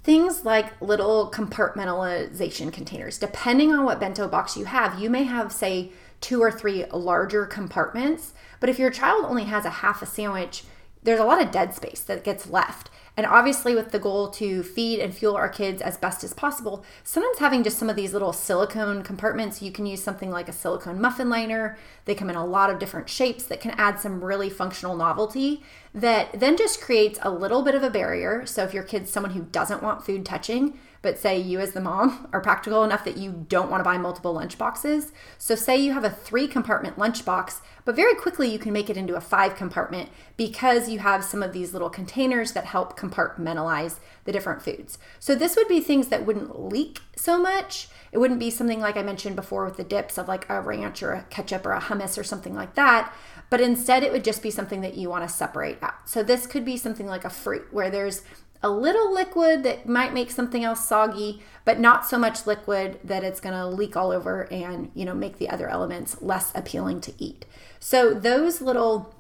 things 0.03 0.46
like 0.46 0.79
little 0.82 1.29
compartmentalization 1.32 2.72
containers. 2.72 3.17
Depending 3.17 3.72
on 3.72 3.84
what 3.84 4.00
bento 4.00 4.27
box 4.27 4.55
you 4.55 4.65
have, 4.65 5.00
you 5.00 5.10
may 5.10 5.24
have 5.24 5.51
say 5.51 5.91
two 6.22 6.41
or 6.41 6.51
three 6.51 6.86
larger 6.86 7.46
compartments. 7.46 8.34
But 8.62 8.70
if 8.70 8.80
your 8.80 8.91
child 8.91 9.25
only 9.25 9.44
has 9.44 9.65
a 9.65 9.70
half 9.70 10.01
a 10.01 10.06
sandwich, 10.06 10.63
there's 11.03 11.20
a 11.20 11.25
lot 11.25 11.41
of 11.41 11.51
dead 11.51 11.74
space 11.74 12.00
that 12.01 12.24
gets 12.24 12.48
left. 12.48 12.89
And 13.18 13.25
obviously, 13.25 13.75
with 13.75 13.91
the 13.91 14.00
goal 14.00 14.30
to 14.32 14.63
feed 14.63 15.00
and 15.00 15.13
fuel 15.13 15.36
our 15.36 15.50
kids 15.50 15.82
as 15.82 15.98
best 15.98 16.24
as 16.24 16.34
possible, 16.34 16.86
sometimes 17.03 17.39
having 17.39 17.62
just 17.62 17.77
some 17.77 17.89
of 17.89 17.98
these 17.98 18.13
little 18.13 18.32
silicone 18.32 19.03
compartments, 19.03 19.62
you 19.62 19.72
can 19.72 19.86
use 19.86 20.01
something 20.01 20.32
like 20.32 20.48
a 20.48 20.53
silicone 20.53 21.01
muffin 21.01 21.30
liner. 21.30 21.77
They 22.06 22.15
come 22.15 22.30
in 22.30 22.38
a 22.38 22.46
lot 22.46 22.70
of 22.70 22.80
different 22.80 23.10
shapes 23.10 23.44
that 23.46 23.60
can 23.60 23.72
add 23.72 24.00
some 24.00 24.24
really 24.24 24.50
functional 24.50 24.96
novelty 24.96 25.62
that 25.94 26.39
then 26.39 26.56
just 26.56 26.80
creates 26.80 27.20
a 27.22 27.30
little 27.30 27.63
bit 27.63 27.75
of 27.75 27.84
a 27.84 27.89
barrier. 27.89 28.46
So, 28.46 28.63
if 28.63 28.74
your 28.74 28.84
kid's 28.84 29.12
someone 29.12 29.34
who 29.34 29.44
doesn't 29.44 29.84
want 29.84 30.06
food 30.06 30.25
touching, 30.25 30.80
but 31.01 31.17
say 31.17 31.38
you 31.39 31.60
as 31.60 31.72
the 31.72 31.81
mom 31.81 32.27
are 32.34 32.41
practical 32.41 32.84
enough 32.84 33.03
that 33.05 33.17
you 33.17 33.46
don't 33.50 33.70
want 33.70 33.81
to 33.81 33.89
buy 33.89 33.98
multiple 33.98 34.34
lunch 34.34 34.58
boxes. 34.58 35.12
So 35.38 35.55
say 35.55 35.77
you 35.77 35.93
have 35.93 36.03
a 36.03 36.10
three 36.10 36.48
compartment 36.48 36.98
lunch 36.98 37.25
box, 37.25 37.62
but 37.86 37.96
very 37.96 38.15
quickly 38.15 38.51
you 38.51 38.60
can 38.60 38.74
make 38.74 38.89
it 38.89 38.98
into 38.98 39.15
a 39.15 39.22
five 39.22 39.55
compartment 39.55 40.10
because 40.38 40.89
you 40.89 41.00
have 41.00 41.24
some 41.24 41.41
of 41.41 41.53
these 41.53 41.74
little 41.74 41.89
containers 41.89 42.51
that 42.53 42.65
help 42.65 42.98
compartmentalize 42.98 44.00
the 44.25 44.31
different 44.31 44.62
foods. 44.62 45.00
So 45.20 45.34
this 45.34 45.55
would 45.55 45.67
be 45.67 45.79
things 45.79 46.10
that 46.10 46.25
wouldn't 46.25 46.60
leak 46.60 47.00
so 47.15 47.39
much. 47.39 47.88
It 48.12 48.17
wouldn't 48.17 48.39
be 48.39 48.50
something 48.50 48.79
like 48.79 48.98
I 48.98 49.03
mentioned 49.03 49.36
before 49.36 49.65
with 49.65 49.77
the 49.77 49.84
dips 49.84 50.17
of 50.17 50.27
like 50.27 50.48
a 50.50 50.62
ranch 50.62 51.01
or 51.01 51.13
a 51.13 51.24
ketchup 51.24 51.65
or 51.65 51.72
a 51.72 51.81
hummus 51.81 52.17
or 52.17 52.24
something 52.24 52.53
like 52.53 52.75
that, 52.75 53.13
but 53.50 53.62
instead 53.62 54.03
it 54.03 54.12
would 54.12 54.24
just 54.24 54.43
be 54.43 54.51
something 54.51 54.81
that 54.81 54.96
you 54.96 55.10
want 55.10 55.27
to 55.27 55.34
separate 55.34 55.81
out. 55.81 56.10
So 56.10 56.22
this 56.22 56.46
could 56.46 56.65
be 56.65 56.77
something 56.77 57.08
like 57.08 57.25
a 57.25 57.29
fruit 57.29 57.67
where 57.72 57.89
there's 57.89 58.24
a 58.63 58.70
little 58.70 59.13
liquid 59.13 59.63
that 59.63 59.88
might 59.88 60.13
make 60.13 60.30
something 60.30 60.63
else 60.63 60.88
soggy, 60.88 61.41
but 61.65 61.80
not 61.80 62.06
so 62.06 62.18
much 62.18 62.46
liquid 62.46 63.00
that 63.03 63.24
it's 63.24 63.39
going 63.39 63.56
to 63.56 63.65
leak 63.65 63.96
all 63.96 64.12
over 64.12 64.51
and, 64.51 64.91
you 64.94 65.03
know, 65.06 65.15
make 65.15 65.38
the 65.38 65.50
other 65.50 65.68
elements 65.68 66.22
less 66.22 66.51
appealing 66.53 67.01
to 67.01 67.13
eat. 67.18 67.46
So 67.80 68.13
those 68.13 68.62
little 68.62 69.15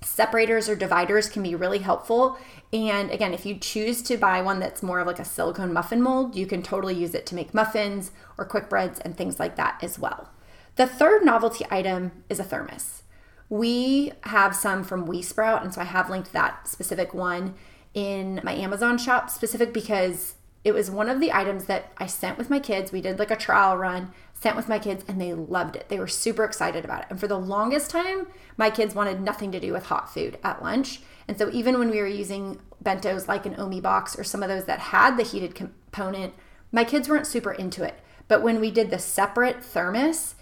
separators 0.00 0.68
or 0.68 0.76
dividers 0.76 1.28
can 1.28 1.42
be 1.42 1.54
really 1.54 1.78
helpful. 1.78 2.38
And 2.72 3.10
again, 3.10 3.34
if 3.34 3.44
you 3.44 3.56
choose 3.56 4.02
to 4.02 4.16
buy 4.16 4.40
one 4.42 4.60
that's 4.60 4.82
more 4.82 5.00
of 5.00 5.06
like 5.06 5.18
a 5.18 5.24
silicone 5.24 5.72
muffin 5.72 6.00
mold, 6.00 6.36
you 6.36 6.46
can 6.46 6.62
totally 6.62 6.94
use 6.94 7.14
it 7.14 7.26
to 7.26 7.34
make 7.34 7.54
muffins 7.54 8.12
or 8.36 8.44
quick 8.44 8.68
breads 8.68 9.00
and 9.00 9.16
things 9.16 9.40
like 9.40 9.56
that 9.56 9.78
as 9.82 9.98
well. 9.98 10.30
The 10.76 10.86
third 10.86 11.24
novelty 11.24 11.66
item 11.70 12.12
is 12.28 12.38
a 12.38 12.44
thermos 12.44 13.02
We 13.48 14.12
have 14.22 14.54
some 14.54 14.84
from 14.84 15.08
WeeSprout, 15.08 15.62
and 15.62 15.74
so 15.74 15.80
I 15.80 15.84
have 15.84 16.10
linked 16.10 16.32
that 16.32 16.68
specific 16.68 17.12
one 17.12 17.54
in 17.98 18.40
my 18.44 18.52
Amazon 18.52 18.96
shop 18.96 19.28
specific 19.28 19.72
because 19.72 20.36
it 20.62 20.72
was 20.72 20.88
one 20.88 21.08
of 21.08 21.18
the 21.18 21.32
items 21.32 21.64
that 21.64 21.92
I 21.98 22.06
sent 22.06 22.38
with 22.38 22.48
my 22.48 22.60
kids. 22.60 22.92
We 22.92 23.00
did 23.00 23.18
like 23.18 23.32
a 23.32 23.36
trial 23.36 23.76
run, 23.76 24.12
sent 24.34 24.54
with 24.54 24.68
my 24.68 24.78
kids, 24.78 25.04
and 25.08 25.20
they 25.20 25.34
loved 25.34 25.74
it. 25.74 25.88
They 25.88 25.98
were 25.98 26.06
super 26.06 26.44
excited 26.44 26.84
about 26.84 27.02
it. 27.02 27.06
And 27.10 27.18
for 27.18 27.26
the 27.26 27.38
longest 27.38 27.90
time, 27.90 28.28
my 28.56 28.70
kids 28.70 28.94
wanted 28.94 29.20
nothing 29.20 29.50
to 29.50 29.58
do 29.58 29.72
with 29.72 29.86
hot 29.86 30.14
food 30.14 30.38
at 30.44 30.62
lunch. 30.62 31.00
And 31.26 31.36
so 31.36 31.50
even 31.50 31.76
when 31.76 31.90
we 31.90 31.98
were 31.98 32.06
using 32.06 32.60
bentos 32.84 33.26
like 33.26 33.46
an 33.46 33.56
OmieBox 33.56 34.16
or 34.16 34.22
some 34.22 34.44
of 34.44 34.48
those 34.48 34.66
that 34.66 34.78
had 34.78 35.16
the 35.16 35.24
heated 35.24 35.56
component, 35.56 36.34
my 36.70 36.84
kids 36.84 37.08
weren't 37.08 37.26
super 37.26 37.50
into 37.50 37.82
it. 37.82 37.98
But 38.28 38.42
when 38.42 38.60
we 38.60 38.70
did 38.70 38.90
the 38.90 39.00
separate 39.00 39.64
thermos, 39.64 40.36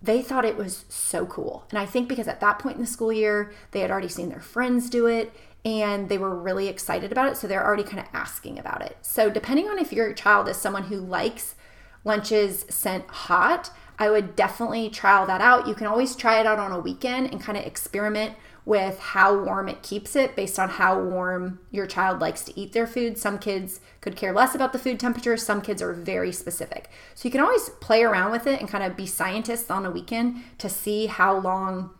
they 0.00 0.22
thought 0.22 0.46
it 0.46 0.56
was 0.56 0.86
so 0.88 1.26
cool. 1.26 1.66
And 1.68 1.78
I 1.78 1.84
think 1.84 2.08
because 2.08 2.28
at 2.28 2.40
that 2.40 2.58
point 2.58 2.76
in 2.76 2.82
the 2.82 2.86
school 2.86 3.12
year, 3.12 3.52
they 3.72 3.80
had 3.80 3.90
already 3.90 4.08
seen 4.08 4.30
their 4.30 4.40
friends 4.40 4.88
do 4.88 5.06
it 5.06 5.34
and 5.64 6.08
they 6.08 6.18
were 6.18 6.34
really 6.34 6.68
excited 6.68 7.10
about 7.10 7.32
it. 7.32 7.36
So 7.36 7.46
they're 7.46 7.64
already 7.64 7.84
kind 7.84 8.00
of 8.00 8.06
asking 8.12 8.58
about 8.58 8.82
it. 8.82 8.98
So, 9.02 9.30
depending 9.30 9.68
on 9.68 9.78
if 9.78 9.92
your 9.92 10.12
child 10.12 10.48
is 10.48 10.56
someone 10.56 10.84
who 10.84 10.96
likes 10.96 11.54
lunches 12.04 12.66
sent 12.68 13.06
hot, 13.08 13.70
I 13.98 14.10
would 14.10 14.36
definitely 14.36 14.90
trial 14.90 15.26
that 15.26 15.40
out. 15.40 15.66
You 15.68 15.74
can 15.74 15.86
always 15.86 16.16
try 16.16 16.40
it 16.40 16.46
out 16.46 16.58
on 16.58 16.72
a 16.72 16.80
weekend 16.80 17.30
and 17.30 17.40
kind 17.40 17.56
of 17.56 17.64
experiment 17.64 18.34
with 18.66 18.98
how 18.98 19.38
warm 19.44 19.68
it 19.68 19.82
keeps 19.82 20.16
it 20.16 20.34
based 20.34 20.58
on 20.58 20.68
how 20.70 20.98
warm 20.98 21.60
your 21.70 21.86
child 21.86 22.18
likes 22.20 22.42
to 22.44 22.58
eat 22.58 22.72
their 22.72 22.86
food. 22.86 23.18
Some 23.18 23.38
kids 23.38 23.80
could 24.00 24.16
care 24.16 24.32
less 24.32 24.54
about 24.54 24.72
the 24.72 24.78
food 24.78 24.98
temperature, 24.98 25.36
some 25.36 25.60
kids 25.60 25.82
are 25.82 25.92
very 25.92 26.32
specific. 26.32 26.90
So 27.14 27.28
you 27.28 27.32
can 27.32 27.42
always 27.42 27.68
play 27.80 28.02
around 28.02 28.32
with 28.32 28.46
it 28.46 28.60
and 28.60 28.68
kind 28.68 28.82
of 28.82 28.96
be 28.96 29.06
scientists 29.06 29.70
on 29.70 29.84
a 29.84 29.90
weekend 29.90 30.42
to 30.58 30.68
see 30.68 31.06
how 31.06 31.38
long 31.38 31.90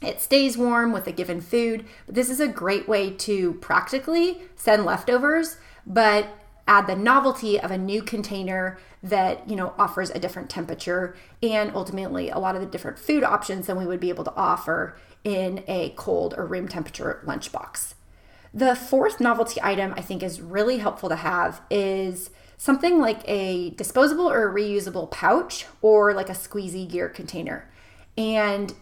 it 0.00 0.20
stays 0.20 0.56
warm 0.56 0.92
with 0.92 1.06
a 1.06 1.12
given 1.12 1.40
food. 1.40 1.84
But 2.06 2.14
this 2.14 2.30
is 2.30 2.40
a 2.40 2.48
great 2.48 2.88
way 2.88 3.10
to 3.10 3.54
practically 3.54 4.42
send 4.56 4.84
leftovers, 4.84 5.56
but 5.86 6.28
add 6.66 6.86
the 6.86 6.94
novelty 6.94 7.58
of 7.58 7.70
a 7.70 7.78
new 7.78 8.02
container 8.02 8.78
that 9.02 9.48
you 9.48 9.56
know 9.56 9.72
offers 9.78 10.10
a 10.10 10.18
different 10.18 10.50
temperature 10.50 11.16
and 11.42 11.74
ultimately 11.74 12.28
a 12.28 12.38
lot 12.38 12.54
of 12.54 12.60
the 12.60 12.66
different 12.66 12.98
food 12.98 13.24
options 13.24 13.66
than 13.66 13.78
we 13.78 13.86
would 13.86 14.00
be 14.00 14.10
able 14.10 14.24
to 14.24 14.34
offer 14.34 14.96
in 15.24 15.64
a 15.66 15.90
cold 15.96 16.34
or 16.36 16.46
room 16.46 16.68
temperature 16.68 17.22
lunchbox. 17.26 17.94
The 18.52 18.74
fourth 18.74 19.20
novelty 19.20 19.60
item 19.62 19.94
I 19.96 20.00
think 20.00 20.22
is 20.22 20.40
really 20.40 20.78
helpful 20.78 21.08
to 21.08 21.16
have 21.16 21.60
is 21.70 22.30
something 22.56 22.98
like 22.98 23.20
a 23.26 23.70
disposable 23.70 24.28
or 24.28 24.48
a 24.48 24.54
reusable 24.54 25.10
pouch 25.10 25.66
or 25.80 26.12
like 26.12 26.28
a 26.28 26.34
Squeasy 26.34 26.86
Gear 26.86 27.08
container. 27.08 27.70
And 28.16 28.74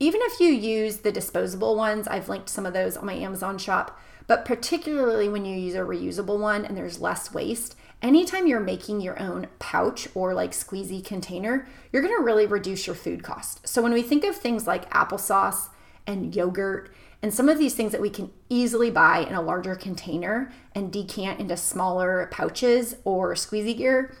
even 0.00 0.20
if 0.24 0.40
you 0.40 0.48
use 0.48 0.98
the 0.98 1.12
disposable 1.12 1.76
ones, 1.76 2.08
I've 2.08 2.28
linked 2.28 2.48
some 2.48 2.64
of 2.64 2.72
those 2.72 2.96
on 2.96 3.06
my 3.06 3.12
Amazon 3.12 3.58
shop, 3.58 4.00
but 4.26 4.46
particularly 4.46 5.28
when 5.28 5.44
you 5.44 5.54
use 5.54 5.74
a 5.74 5.80
reusable 5.80 6.38
one 6.38 6.64
and 6.64 6.76
there's 6.76 7.00
less 7.00 7.34
waste, 7.34 7.76
anytime 8.00 8.46
you're 8.46 8.60
making 8.60 9.02
your 9.02 9.20
own 9.20 9.46
pouch 9.58 10.08
or 10.14 10.32
like 10.32 10.52
squeezy 10.52 11.04
container, 11.04 11.68
you're 11.92 12.02
to 12.02 12.22
really 12.22 12.46
reduce 12.46 12.86
your 12.86 12.96
food 12.96 13.22
cost. 13.22 13.68
So 13.68 13.82
when 13.82 13.92
we 13.92 14.02
think 14.02 14.24
of 14.24 14.36
things 14.36 14.66
like 14.66 14.90
applesauce 14.90 15.68
and 16.06 16.34
yogurt 16.34 16.90
and 17.22 17.34
some 17.34 17.50
of 17.50 17.58
these 17.58 17.74
things 17.74 17.92
that 17.92 18.00
we 18.00 18.08
can 18.08 18.30
easily 18.48 18.90
buy 18.90 19.18
in 19.18 19.34
a 19.34 19.42
larger 19.42 19.74
container 19.74 20.50
and 20.74 20.90
decant 20.90 21.40
into 21.40 21.56
smaller 21.56 22.26
pouches 22.32 22.96
or 23.04 23.36
Squeasy 23.36 23.74
Gear, 23.74 24.16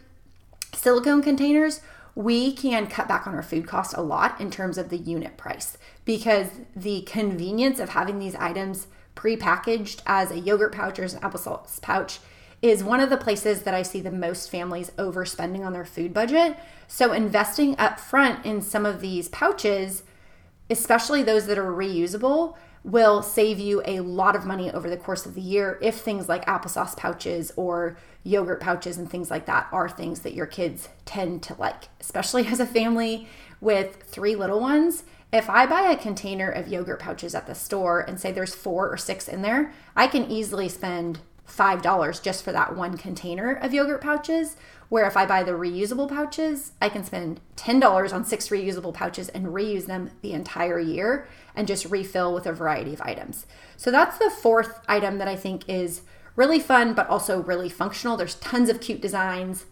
silicone 0.74 1.22
containers, 1.22 1.80
we 2.14 2.52
can 2.52 2.86
cut 2.86 3.08
back 3.08 3.26
on 3.26 3.34
our 3.34 3.42
food 3.42 3.66
cost 3.66 3.94
a 3.96 4.02
lot 4.02 4.40
in 4.40 4.50
terms 4.50 4.78
of 4.78 4.88
the 4.88 4.98
unit 4.98 5.36
price 5.36 5.78
because 6.04 6.48
the 6.74 7.02
convenience 7.02 7.78
of 7.78 7.90
having 7.90 8.18
these 8.18 8.34
items 8.36 8.86
pre-packaged 9.14 10.02
as 10.06 10.30
a 10.30 10.38
yogurt 10.38 10.72
pouch 10.72 10.98
or 10.98 11.04
as 11.04 11.14
an 11.14 11.20
applesauce 11.20 11.80
pouch 11.80 12.20
is 12.62 12.84
one 12.84 13.00
of 13.00 13.10
the 13.10 13.16
places 13.16 13.62
that 13.62 13.74
I 13.74 13.82
see 13.82 14.00
the 14.00 14.10
most 14.10 14.50
families 14.50 14.90
overspending 14.98 15.64
on 15.64 15.72
their 15.72 15.84
food 15.84 16.12
budget. 16.12 16.58
So 16.88 17.12
investing 17.12 17.78
up 17.78 17.98
front 17.98 18.44
in 18.44 18.60
some 18.60 18.84
of 18.84 19.00
these 19.00 19.28
pouches, 19.28 20.02
especially 20.68 21.22
those 21.22 21.46
that 21.46 21.58
are 21.58 21.72
reusable, 21.72 22.56
will 22.82 23.22
save 23.22 23.58
you 23.58 23.82
a 23.84 24.00
lot 24.00 24.34
of 24.34 24.46
money 24.46 24.70
over 24.70 24.88
the 24.88 24.96
course 24.96 25.26
of 25.26 25.34
the 25.34 25.40
year 25.40 25.78
if 25.82 25.96
things 25.96 26.28
like 26.28 26.44
applesauce 26.46 26.96
pouches 26.96 27.52
or 27.56 27.96
yogurt 28.22 28.60
pouches 28.60 28.98
and 28.98 29.10
things 29.10 29.30
like 29.30 29.46
that 29.46 29.68
are 29.72 29.88
things 29.88 30.20
that 30.20 30.34
your 30.34 30.46
kids 30.46 30.88
tend 31.04 31.42
to 31.44 31.54
like, 31.54 31.88
especially 32.00 32.46
as 32.48 32.60
a 32.60 32.66
family 32.66 33.28
with 33.60 34.02
three 34.04 34.34
little 34.34 34.60
ones. 34.60 35.04
If 35.32 35.48
I 35.48 35.64
buy 35.66 35.82
a 35.82 35.96
container 35.96 36.50
of 36.50 36.68
yogurt 36.68 36.98
pouches 37.00 37.34
at 37.34 37.46
the 37.46 37.54
store 37.54 38.00
and 38.00 38.18
say 38.18 38.32
there's 38.32 38.54
four 38.54 38.90
or 38.90 38.96
six 38.96 39.28
in 39.28 39.42
there, 39.42 39.72
I 39.94 40.08
can 40.08 40.28
easily 40.30 40.68
spend 40.68 41.20
$5 41.48 42.22
just 42.22 42.44
for 42.44 42.52
that 42.52 42.76
one 42.76 42.96
container 42.96 43.52
of 43.52 43.74
yogurt 43.74 44.00
pouches. 44.00 44.56
Where 44.88 45.06
if 45.06 45.16
I 45.16 45.24
buy 45.24 45.44
the 45.44 45.52
reusable 45.52 46.08
pouches, 46.08 46.72
I 46.80 46.88
can 46.88 47.04
spend 47.04 47.40
$10 47.56 48.12
on 48.12 48.24
six 48.24 48.48
reusable 48.48 48.92
pouches 48.92 49.28
and 49.28 49.46
reuse 49.46 49.86
them 49.86 50.10
the 50.20 50.32
entire 50.32 50.80
year 50.80 51.28
and 51.54 51.68
just 51.68 51.84
refill 51.86 52.34
with 52.34 52.46
a 52.46 52.52
variety 52.52 52.92
of 52.92 53.00
items. 53.02 53.46
So 53.76 53.92
that's 53.92 54.18
the 54.18 54.30
fourth 54.30 54.80
item 54.88 55.18
that 55.18 55.28
I 55.28 55.36
think 55.36 55.68
is 55.68 56.02
really 56.40 56.58
fun, 56.58 56.94
but 56.94 57.06
also 57.10 57.42
really 57.42 57.68
functional. 57.68 58.16
There's 58.16 58.36
tons 58.36 58.70
of 58.70 58.80
cute 58.80 59.02
designs. 59.02 59.66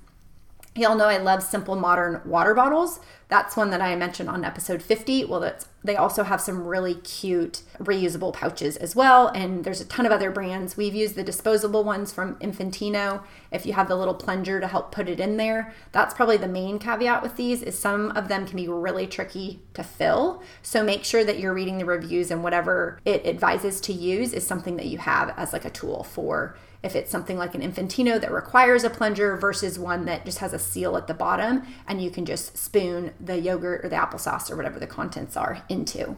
Y'all 0.79 0.95
know 0.95 1.07
I 1.07 1.17
love 1.19 1.43
simple 1.43 1.75
modern 1.75 2.21
water 2.25 2.55
bottles. 2.55 3.01
That's 3.27 3.57
one 3.57 3.71
that 3.71 3.81
I 3.81 3.97
mentioned 3.97 4.29
on 4.29 4.45
episode 4.45 4.81
50. 4.81 5.25
Well, 5.25 5.41
that's 5.41 5.67
they 5.83 5.97
also 5.97 6.23
have 6.23 6.41
some 6.41 6.65
really 6.65 6.95
cute 6.95 7.63
reusable 7.79 8.33
pouches 8.33 8.77
as 8.77 8.95
well, 8.95 9.27
and 9.29 9.65
there's 9.65 9.81
a 9.81 9.85
ton 9.87 10.07
of 10.07 10.13
other 10.13 10.31
brands. 10.31 10.77
We've 10.77 10.95
used 10.95 11.17
the 11.17 11.25
disposable 11.25 11.83
ones 11.83 12.13
from 12.13 12.37
Infantino. 12.37 13.25
If 13.51 13.67
you 13.67 13.73
have 13.73 13.89
the 13.89 13.97
little 13.97 14.15
plunger 14.15 14.61
to 14.61 14.69
help 14.69 14.93
put 14.93 15.09
it 15.09 15.19
in 15.19 15.37
there, 15.37 15.75
that's 15.91 16.15
probably 16.15 16.37
the 16.37 16.47
main 16.47 16.79
caveat 16.79 17.25
with 17.25 17.35
these 17.35 17.61
is 17.63 17.77
some 17.77 18.13
of 18.13 18.29
them 18.29 18.47
can 18.47 18.57
be 18.57 18.69
really 18.69 19.09
tricky 19.09 19.61
to 19.75 19.83
fill. 19.83 20.43
So 20.63 20.85
make 20.85 21.05
sure 21.05 21.25
that 21.25 21.41
you're 21.41 21.55
reading 21.55 21.79
the 21.79 21.87
reviews 21.87 22.31
and 22.31 22.45
whatever 22.45 23.01
it 23.05 23.27
advises 23.27 23.81
to 23.83 23.93
use 23.93 24.33
is 24.33 24.47
something 24.47 24.77
that 24.77 24.87
you 24.87 24.99
have 24.99 25.35
as 25.37 25.53
like 25.53 25.65
a 25.65 25.71
tool 25.71 26.05
for 26.05 26.57
if 26.83 26.95
it's 26.95 27.11
something 27.11 27.37
like 27.37 27.55
an 27.55 27.61
Infantino 27.61 28.21
that 28.21 28.31
requires 28.33 28.85
a 28.85 28.91
plunger 28.91 29.37
versus 29.37 29.79
one 29.79 30.05
that 30.05 30.25
just 30.25 30.39
has 30.39 30.53
a 30.53 30.59
seal 30.59 30.97
at 30.97 31.07
the 31.07 31.15
bottom 31.15 31.67
and 31.87 32.03
you 32.03 32.11
can 32.11 32.25
just 32.25 32.57
spoon 32.57 33.13
the 33.19 33.41
yogurt 33.41 33.85
or 33.85 33.89
the 33.89 33.97
applesauce 33.97 34.51
or 34.51 34.57
whatever 34.57 34.79
the 34.79 34.87
contents 34.87 35.37
are 35.37 35.63
into. 35.69 36.17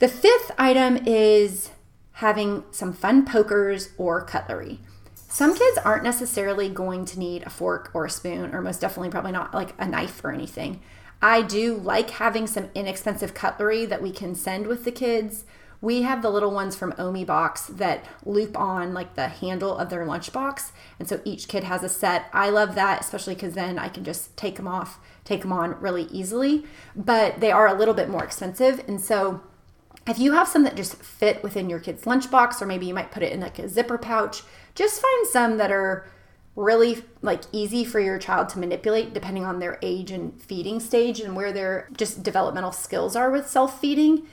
The 0.00 0.08
fifth 0.08 0.50
item 0.58 1.06
is 1.06 1.70
having 2.14 2.64
some 2.72 2.92
fun 2.92 3.24
pokers 3.24 3.90
or 3.96 4.24
cutlery. 4.24 4.80
Some 5.14 5.56
kids 5.56 5.78
aren't 5.78 6.04
necessarily 6.04 6.68
going 6.68 7.04
to 7.06 7.18
need 7.18 7.44
a 7.44 7.50
fork 7.50 7.90
or 7.94 8.04
a 8.04 8.10
spoon, 8.10 8.54
or 8.54 8.60
most 8.60 8.80
definitely 8.80 9.10
probably 9.10 9.32
not 9.32 9.54
like 9.54 9.74
a 9.78 9.86
knife 9.86 10.22
or 10.22 10.30
anything. 10.30 10.82
I 11.22 11.40
do 11.40 11.74
like 11.76 12.10
having 12.10 12.46
some 12.46 12.68
inexpensive 12.74 13.32
cutlery 13.32 13.86
that 13.86 14.02
we 14.02 14.10
can 14.10 14.34
send 14.34 14.66
with 14.66 14.84
the 14.84 14.92
kids 14.92 15.44
we 15.82 16.02
have 16.02 16.22
the 16.22 16.30
little 16.30 16.52
ones 16.52 16.76
from 16.76 16.92
OmieBox 16.92 17.76
that 17.76 18.04
loop 18.24 18.56
on 18.56 18.94
like 18.94 19.14
the 19.16 19.26
handle 19.26 19.76
of 19.76 19.90
their 19.90 20.06
lunchbox. 20.06 20.70
And 21.00 21.08
so 21.08 21.20
each 21.24 21.48
kid 21.48 21.64
has 21.64 21.82
a 21.82 21.88
set. 21.88 22.30
I 22.32 22.50
love 22.50 22.76
that, 22.76 23.00
especially 23.00 23.34
because 23.34 23.54
then 23.54 23.80
I 23.80 23.88
can 23.88 24.04
just 24.04 24.34
take 24.36 24.56
them 24.56 24.68
off, 24.68 25.00
take 25.24 25.42
them 25.42 25.52
on 25.52 25.78
really 25.80 26.04
easily. 26.04 26.64
But 26.94 27.40
they 27.40 27.50
are 27.50 27.66
a 27.66 27.74
little 27.74 27.94
bit 27.94 28.08
more 28.08 28.22
expensive. 28.22 28.84
And 28.86 29.00
so 29.00 29.42
if 30.06 30.20
you 30.20 30.32
have 30.32 30.46
some 30.46 30.62
that 30.62 30.76
just 30.76 30.94
fit 31.02 31.42
within 31.42 31.68
your 31.68 31.80
kid's 31.80 32.04
lunchbox, 32.04 32.62
or 32.62 32.66
maybe 32.66 32.86
you 32.86 32.94
might 32.94 33.10
put 33.10 33.24
it 33.24 33.32
in 33.32 33.40
like 33.40 33.58
a 33.58 33.68
zipper 33.68 33.98
pouch, 33.98 34.42
just 34.76 35.02
find 35.02 35.26
some 35.26 35.56
that 35.56 35.72
are 35.72 36.06
really 36.54 37.02
like 37.22 37.42
easy 37.50 37.84
for 37.84 37.98
your 37.98 38.18
child 38.18 38.48
to 38.50 38.58
manipulate 38.58 39.14
depending 39.14 39.44
on 39.44 39.58
their 39.58 39.78
age 39.82 40.12
and 40.12 40.40
feeding 40.40 40.78
stage 40.78 41.18
and 41.18 41.34
where 41.34 41.50
their 41.50 41.88
just 41.96 42.22
developmental 42.22 42.70
skills 42.70 43.16
are 43.16 43.30
with 43.30 43.48
self-feeding 43.48 44.26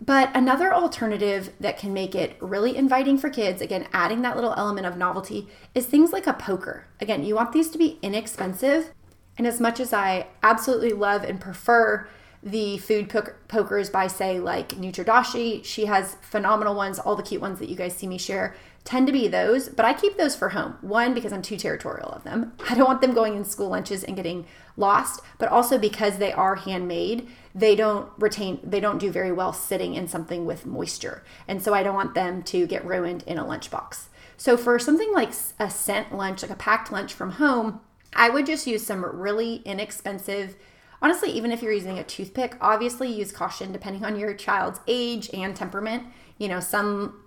but 0.00 0.30
another 0.34 0.74
alternative 0.74 1.52
that 1.60 1.78
can 1.78 1.92
make 1.92 2.14
it 2.14 2.36
really 2.40 2.76
inviting 2.76 3.16
for 3.16 3.30
kids, 3.30 3.62
again, 3.62 3.86
adding 3.92 4.22
that 4.22 4.36
little 4.36 4.54
element 4.56 4.86
of 4.86 4.96
novelty, 4.96 5.48
is 5.74 5.86
things 5.86 6.12
like 6.12 6.26
a 6.26 6.32
poker. 6.32 6.86
Again, 7.00 7.24
you 7.24 7.34
want 7.34 7.52
these 7.52 7.70
to 7.70 7.78
be 7.78 7.98
inexpensive. 8.02 8.92
And 9.36 9.46
as 9.46 9.60
much 9.60 9.80
as 9.80 9.92
I 9.92 10.28
absolutely 10.42 10.92
love 10.92 11.24
and 11.24 11.40
prefer 11.40 12.06
the 12.44 12.76
food 12.78 13.08
pokers 13.48 13.88
by, 13.88 14.06
say, 14.06 14.38
like 14.38 14.70
NutriDashi, 14.70 15.64
she 15.64 15.86
has 15.86 16.16
phenomenal 16.20 16.74
ones, 16.74 16.98
all 16.98 17.16
the 17.16 17.22
cute 17.22 17.40
ones 17.40 17.58
that 17.58 17.70
you 17.70 17.76
guys 17.76 17.96
see 17.96 18.06
me 18.06 18.18
share 18.18 18.54
tend 18.84 19.06
to 19.06 19.12
be 19.12 19.26
those, 19.26 19.70
but 19.70 19.86
I 19.86 19.94
keep 19.94 20.18
those 20.18 20.36
for 20.36 20.50
home. 20.50 20.76
One, 20.82 21.14
because 21.14 21.32
I'm 21.32 21.40
too 21.40 21.56
territorial 21.56 22.10
of 22.10 22.22
them. 22.22 22.52
I 22.68 22.74
don't 22.74 22.86
want 22.86 23.00
them 23.00 23.14
going 23.14 23.34
in 23.34 23.44
school 23.44 23.70
lunches 23.70 24.04
and 24.04 24.14
getting 24.14 24.46
lost, 24.76 25.22
but 25.38 25.48
also 25.48 25.78
because 25.78 26.18
they 26.18 26.32
are 26.32 26.56
handmade, 26.56 27.26
they 27.54 27.74
don't 27.74 28.10
retain, 28.18 28.60
they 28.62 28.80
don't 28.80 28.98
do 28.98 29.10
very 29.10 29.32
well 29.32 29.54
sitting 29.54 29.94
in 29.94 30.06
something 30.06 30.44
with 30.44 30.66
moisture. 30.66 31.24
And 31.48 31.62
so 31.62 31.72
I 31.72 31.82
don't 31.82 31.94
want 31.94 32.14
them 32.14 32.42
to 32.44 32.66
get 32.66 32.84
ruined 32.84 33.24
in 33.26 33.38
a 33.38 33.44
lunchbox. 33.44 34.08
So 34.36 34.56
for 34.58 34.78
something 34.78 35.12
like 35.14 35.32
a 35.58 35.70
sent 35.70 36.14
lunch, 36.14 36.42
like 36.42 36.50
a 36.50 36.56
packed 36.56 36.92
lunch 36.92 37.14
from 37.14 37.32
home, 37.32 37.80
I 38.12 38.28
would 38.28 38.46
just 38.46 38.66
use 38.66 38.86
some 38.86 39.04
really 39.04 39.56
inexpensive 39.64 40.56
honestly, 41.04 41.30
even 41.32 41.52
if 41.52 41.60
you're 41.60 41.70
using 41.70 41.98
a 41.98 42.02
toothpick, 42.02 42.56
obviously 42.62 43.12
use 43.12 43.30
caution 43.30 43.72
depending 43.72 44.06
on 44.06 44.18
your 44.18 44.32
child's 44.32 44.80
age 44.86 45.28
and 45.34 45.54
temperament. 45.54 46.02
You 46.38 46.48
know, 46.48 46.60
some, 46.60 47.20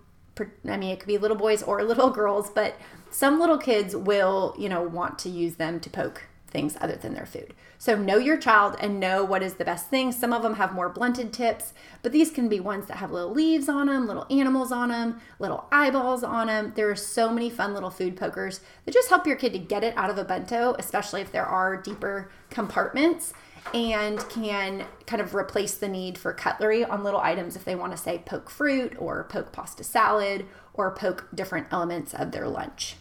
I 0.68 0.76
mean, 0.76 0.90
it 0.90 0.98
could 0.98 1.06
be 1.06 1.16
little 1.16 1.36
boys 1.36 1.62
or 1.62 1.84
little 1.84 2.10
girls, 2.10 2.50
but 2.50 2.74
some 3.10 3.38
little 3.38 3.56
kids 3.56 3.94
will, 3.94 4.56
you 4.58 4.68
know, 4.68 4.82
want 4.82 5.16
to 5.20 5.28
use 5.28 5.54
them 5.54 5.78
to 5.78 5.90
poke 5.90 6.24
things 6.48 6.76
other 6.80 6.96
than 6.96 7.14
their 7.14 7.26
food. 7.26 7.54
So 7.76 7.96
know 7.96 8.16
your 8.16 8.36
child 8.36 8.74
and 8.80 8.98
know 8.98 9.22
what 9.22 9.44
is 9.44 9.54
the 9.54 9.64
best 9.64 9.86
thing. 9.86 10.10
Some 10.10 10.32
of 10.32 10.42
them 10.42 10.54
have 10.54 10.74
more 10.74 10.88
blunted 10.88 11.32
tips, 11.32 11.72
but 12.02 12.10
these 12.10 12.32
can 12.32 12.48
be 12.48 12.58
ones 12.58 12.86
that 12.86 12.96
have 12.96 13.12
little 13.12 13.30
leaves 13.30 13.68
on 13.68 13.86
them, 13.86 14.08
little 14.08 14.26
animals 14.28 14.72
on 14.72 14.88
them, 14.88 15.20
little 15.38 15.66
eyeballs 15.70 16.24
on 16.24 16.48
them. 16.48 16.72
There 16.74 16.90
are 16.90 16.96
so 16.96 17.30
many 17.30 17.48
fun 17.48 17.74
little 17.74 17.90
food 17.90 18.16
pokers 18.16 18.60
that 18.84 18.94
just 18.94 19.08
help 19.08 19.24
your 19.24 19.36
kid 19.36 19.52
to 19.52 19.60
get 19.60 19.84
it 19.84 19.96
out 19.96 20.10
of 20.10 20.18
a 20.18 20.24
bento, 20.24 20.74
especially 20.80 21.20
if 21.20 21.30
there 21.30 21.46
are 21.46 21.76
deeper 21.76 22.32
compartments 22.50 23.34
and 23.74 24.18
can 24.28 24.86
kind 25.06 25.22
of 25.22 25.34
replace 25.34 25.74
the 25.74 25.88
need 25.88 26.18
for 26.18 26.32
cutlery 26.32 26.84
on 26.84 27.04
little 27.04 27.20
items 27.20 27.56
if 27.56 27.64
they 27.64 27.74
want 27.74 27.92
to 27.92 27.98
say 27.98 28.22
poke 28.24 28.50
fruit 28.50 28.94
or 28.98 29.24
poke 29.24 29.52
pasta 29.52 29.84
salad 29.84 30.46
or 30.74 30.94
poke 30.94 31.28
different 31.34 31.66
elements 31.70 32.14
of 32.14 32.32
their 32.32 32.48
lunch. 32.48 32.96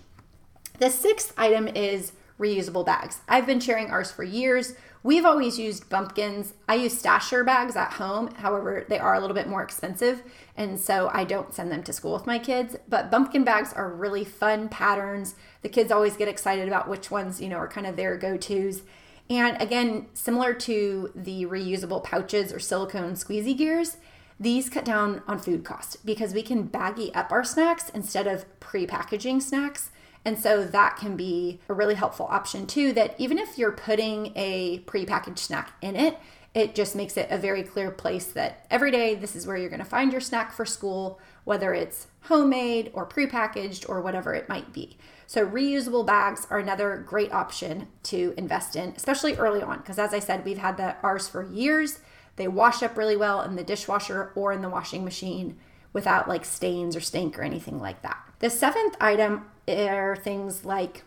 The 0.79 0.89
sixth 0.89 1.33
item 1.37 1.67
is 1.67 2.13
reusable 2.39 2.85
bags. 2.85 3.21
I've 3.27 3.47
been 3.47 3.59
sharing 3.59 3.89
ours 3.89 4.11
for 4.11 4.23
years. 4.23 4.75
We've 5.03 5.25
always 5.25 5.57
used 5.57 5.89
Bumkins. 5.89 6.53
I 6.67 6.75
use 6.75 7.01
stasher 7.01 7.45
bags 7.45 7.75
at 7.75 7.93
home. 7.93 8.33
However, 8.35 8.85
they 8.87 8.99
are 8.99 9.15
a 9.15 9.19
little 9.19 9.35
bit 9.35 9.47
more 9.47 9.63
expensive, 9.63 10.21
and 10.55 10.79
so 10.79 11.09
I 11.13 11.23
don't 11.23 11.53
send 11.53 11.71
them 11.71 11.83
to 11.83 11.93
school 11.93 12.13
with 12.13 12.27
my 12.27 12.39
kids. 12.39 12.75
But 12.87 13.09
Bumkin 13.09 13.45
bags 13.45 13.73
are 13.73 13.89
really 13.89 14.25
fun 14.25 14.69
patterns. 14.69 15.35
The 15.61 15.69
kids 15.69 15.91
always 15.91 16.17
get 16.17 16.27
excited 16.27 16.67
about 16.67 16.89
which 16.89 17.09
ones, 17.09 17.41
you 17.41 17.49
know, 17.49 17.57
are 17.57 17.67
kind 17.67 17.87
of 17.87 17.95
their 17.95 18.17
go-tos. 18.17 18.81
And 19.29 19.61
again, 19.61 20.07
similar 20.13 20.53
to 20.53 21.11
the 21.13 21.45
reusable 21.45 22.03
pouches 22.03 22.53
or 22.53 22.59
silicone 22.59 23.15
Squeasy 23.15 23.53
Gears, 23.53 23.97
these 24.39 24.69
cut 24.69 24.85
down 24.85 25.21
on 25.27 25.39
food 25.39 25.63
cost 25.65 26.05
because 26.05 26.33
we 26.33 26.43
can 26.43 26.63
baggy 26.63 27.13
up 27.13 27.31
our 27.31 27.43
snacks 27.43 27.89
instead 27.89 28.27
of 28.27 28.45
pre-packaging 28.59 29.41
snacks. 29.41 29.89
And 30.23 30.39
so 30.39 30.63
that 30.63 30.97
can 30.97 31.15
be 31.15 31.59
a 31.67 31.73
really 31.73 31.95
helpful 31.95 32.27
option 32.29 32.67
too. 32.67 32.93
That 32.93 33.15
even 33.17 33.37
if 33.37 33.57
you're 33.57 33.71
putting 33.71 34.33
a 34.35 34.79
pre-packaged 34.79 35.39
snack 35.39 35.73
in 35.81 35.95
it, 35.95 36.17
it 36.53 36.75
just 36.75 36.95
makes 36.95 37.17
it 37.17 37.27
a 37.29 37.37
very 37.37 37.63
clear 37.63 37.91
place 37.91 38.25
that 38.27 38.65
every 38.71 38.91
day 38.91 39.15
this 39.15 39.35
is 39.35 39.45
where 39.45 39.57
you're 39.57 39.69
going 39.69 39.79
to 39.79 39.85
find 39.85 40.11
your 40.11 40.21
snack 40.21 40.51
for 40.51 40.65
school, 40.65 41.19
whether 41.43 41.73
it's 41.73 42.07
homemade 42.21 42.91
or 42.93 43.05
pre-packaged 43.05 43.85
or 43.87 44.01
whatever 44.01 44.33
it 44.33 44.49
might 44.49 44.73
be. 44.73 44.97
So, 45.29 45.45
reusable 45.45 46.05
bags 46.05 46.47
are 46.49 46.57
another 46.57 47.03
great 47.05 47.33
option 47.33 47.89
to 48.03 48.33
invest 48.37 48.77
in, 48.77 48.93
especially 48.95 49.35
early 49.35 49.61
on, 49.61 49.79
because 49.79 49.99
as 49.99 50.13
I 50.13 50.19
said, 50.19 50.45
we've 50.45 50.57
had 50.57 50.77
the 50.77 50.95
ours 51.03 51.27
for 51.27 51.43
years. 51.43 51.99
They 52.37 52.47
wash 52.47 52.81
up 52.81 52.95
really 52.97 53.17
well 53.17 53.41
in 53.41 53.57
the 53.57 53.63
dishwasher 53.63 54.31
or 54.35 54.53
in 54.53 54.61
the 54.61 54.69
washing 54.69 55.03
machine 55.03 55.57
without 55.91 56.29
like 56.29 56.45
stains 56.45 56.95
or 56.95 57.01
stink 57.01 57.37
or 57.37 57.41
anything 57.41 57.79
like 57.79 58.03
that. 58.03 58.17
The 58.39 58.49
seventh 58.49 58.95
item 59.01 59.45
are 59.67 60.15
things 60.15 60.63
like 60.63 61.03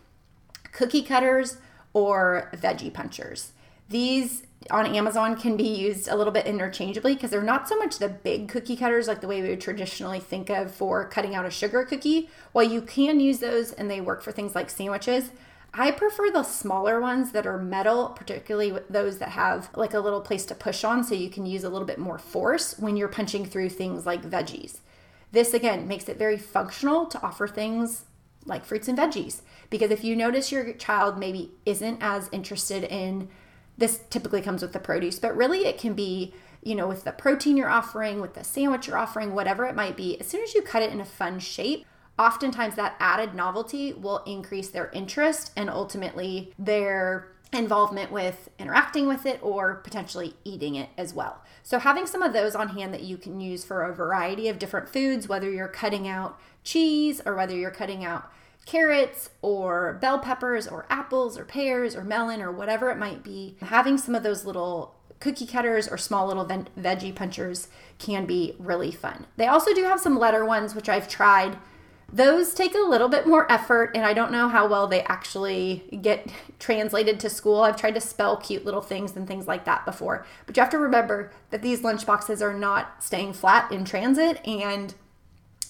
cookie 0.71 1.01
cutters 1.01 1.57
or 1.93 2.51
veggie 2.53 2.93
punchers. 2.93 3.53
These 3.91 4.43
on 4.69 4.85
Amazon 4.95 5.35
can 5.35 5.57
be 5.57 5.67
used 5.67 6.07
a 6.07 6.15
little 6.15 6.31
bit 6.31 6.45
interchangeably 6.45 7.13
because 7.13 7.29
they're 7.29 7.41
not 7.41 7.67
so 7.67 7.77
much 7.77 7.97
the 7.97 8.07
big 8.07 8.47
cookie 8.47 8.77
cutters 8.77 9.07
like 9.07 9.19
the 9.19 9.27
way 9.27 9.41
we 9.41 9.49
would 9.49 9.59
traditionally 9.59 10.19
think 10.21 10.49
of 10.49 10.73
for 10.73 11.05
cutting 11.09 11.35
out 11.35 11.45
a 11.45 11.51
sugar 11.51 11.83
cookie. 11.83 12.29
While 12.53 12.69
you 12.69 12.81
can 12.81 13.19
use 13.19 13.39
those 13.39 13.73
and 13.73 13.91
they 13.91 13.99
work 13.99 14.21
for 14.21 14.31
things 14.31 14.55
like 14.55 14.69
sandwiches, 14.69 15.31
I 15.73 15.91
prefer 15.91 16.31
the 16.31 16.43
smaller 16.43 17.01
ones 17.01 17.33
that 17.33 17.45
are 17.45 17.57
metal, 17.57 18.09
particularly 18.09 18.79
those 18.89 19.17
that 19.17 19.29
have 19.29 19.69
like 19.75 19.93
a 19.93 19.99
little 19.99 20.21
place 20.21 20.45
to 20.45 20.55
push 20.55 20.85
on 20.85 21.03
so 21.03 21.13
you 21.13 21.29
can 21.29 21.45
use 21.45 21.65
a 21.65 21.69
little 21.69 21.87
bit 21.87 21.99
more 21.99 22.17
force 22.17 22.79
when 22.79 22.95
you're 22.95 23.09
punching 23.09 23.45
through 23.45 23.69
things 23.69 24.05
like 24.05 24.21
veggies. 24.21 24.79
This 25.33 25.53
again 25.53 25.85
makes 25.85 26.07
it 26.07 26.17
very 26.17 26.37
functional 26.37 27.07
to 27.07 27.21
offer 27.21 27.45
things 27.45 28.05
like 28.45 28.63
fruits 28.63 28.87
and 28.87 28.97
veggies 28.97 29.41
because 29.69 29.91
if 29.91 30.03
you 30.03 30.15
notice 30.15 30.51
your 30.51 30.71
child 30.73 31.17
maybe 31.17 31.51
isn't 31.65 31.99
as 32.01 32.29
interested 32.31 32.83
in 32.83 33.27
this 33.77 34.01
typically 34.09 34.41
comes 34.41 34.61
with 34.61 34.73
the 34.73 34.79
produce, 34.79 35.19
but 35.19 35.35
really 35.35 35.65
it 35.65 35.77
can 35.77 35.93
be, 35.93 36.33
you 36.61 36.75
know, 36.75 36.87
with 36.87 37.03
the 37.03 37.11
protein 37.11 37.57
you're 37.57 37.69
offering, 37.69 38.21
with 38.21 38.33
the 38.33 38.43
sandwich 38.43 38.87
you're 38.87 38.97
offering, 38.97 39.33
whatever 39.33 39.65
it 39.65 39.75
might 39.75 39.97
be. 39.97 40.19
As 40.19 40.27
soon 40.27 40.43
as 40.43 40.53
you 40.53 40.61
cut 40.61 40.83
it 40.83 40.91
in 40.91 41.01
a 41.01 41.05
fun 41.05 41.39
shape, 41.39 41.85
oftentimes 42.19 42.75
that 42.75 42.95
added 42.99 43.33
novelty 43.33 43.93
will 43.93 44.23
increase 44.25 44.69
their 44.69 44.89
interest 44.91 45.51
and 45.55 45.69
ultimately 45.69 46.53
their 46.59 47.31
involvement 47.53 48.11
with 48.11 48.49
interacting 48.57 49.07
with 49.07 49.25
it 49.25 49.39
or 49.41 49.75
potentially 49.75 50.35
eating 50.43 50.75
it 50.75 50.89
as 50.97 51.13
well. 51.13 51.41
So, 51.63 51.79
having 51.79 52.05
some 52.07 52.21
of 52.21 52.33
those 52.33 52.55
on 52.55 52.69
hand 52.69 52.93
that 52.93 53.03
you 53.03 53.17
can 53.17 53.39
use 53.39 53.63
for 53.63 53.83
a 53.83 53.93
variety 53.93 54.47
of 54.47 54.59
different 54.59 54.89
foods, 54.89 55.27
whether 55.27 55.49
you're 55.49 55.67
cutting 55.67 56.07
out 56.07 56.39
cheese 56.63 57.21
or 57.25 57.35
whether 57.35 57.55
you're 57.55 57.71
cutting 57.71 58.05
out 58.05 58.31
carrots 58.65 59.31
or 59.41 59.93
bell 60.01 60.19
peppers 60.19 60.67
or 60.67 60.85
apples 60.89 61.37
or 61.37 61.45
pears 61.45 61.95
or 61.95 62.03
melon 62.03 62.41
or 62.41 62.51
whatever 62.51 62.91
it 62.91 62.97
might 62.97 63.23
be, 63.23 63.55
having 63.61 63.97
some 63.97 64.15
of 64.15 64.23
those 64.23 64.45
little 64.45 64.95
cookie 65.19 65.45
cutters 65.45 65.87
or 65.87 65.97
small 65.97 66.27
little 66.27 66.45
veggie 66.45 67.15
punchers 67.15 67.69
can 67.99 68.25
be 68.25 68.55
really 68.59 68.91
fun. 68.91 69.25
They 69.37 69.47
also 69.47 69.73
do 69.73 69.83
have 69.83 69.99
some 69.99 70.19
letter 70.19 70.43
ones, 70.43 70.75
which 70.75 70.89
I've 70.89 71.07
tried. 71.07 71.57
Those 72.11 72.53
take 72.53 72.75
a 72.75 72.79
little 72.79 73.07
bit 73.07 73.25
more 73.25 73.49
effort, 73.49 73.91
and 73.95 74.03
I 74.03 74.13
don't 74.13 74.33
know 74.33 74.49
how 74.49 74.67
well 74.67 74.87
they 74.87 75.01
actually 75.03 75.99
get 76.01 76.27
translated 76.59 77.19
to 77.21 77.29
school. 77.29 77.61
I've 77.61 77.77
tried 77.77 77.95
to 77.95 78.01
spell 78.01 78.35
cute 78.35 78.65
little 78.65 78.81
things 78.81 79.15
and 79.15 79.27
things 79.27 79.47
like 79.47 79.63
that 79.65 79.85
before, 79.85 80.25
but 80.45 80.57
you 80.57 80.61
have 80.61 80.71
to 80.71 80.79
remember 80.79 81.31
that 81.51 81.61
these 81.61 81.83
lunch 81.83 82.05
boxes 82.05 82.41
are 82.41 82.53
not 82.53 83.01
staying 83.01 83.33
flat 83.33 83.71
in 83.71 83.85
transit 83.85 84.45
and 84.45 84.93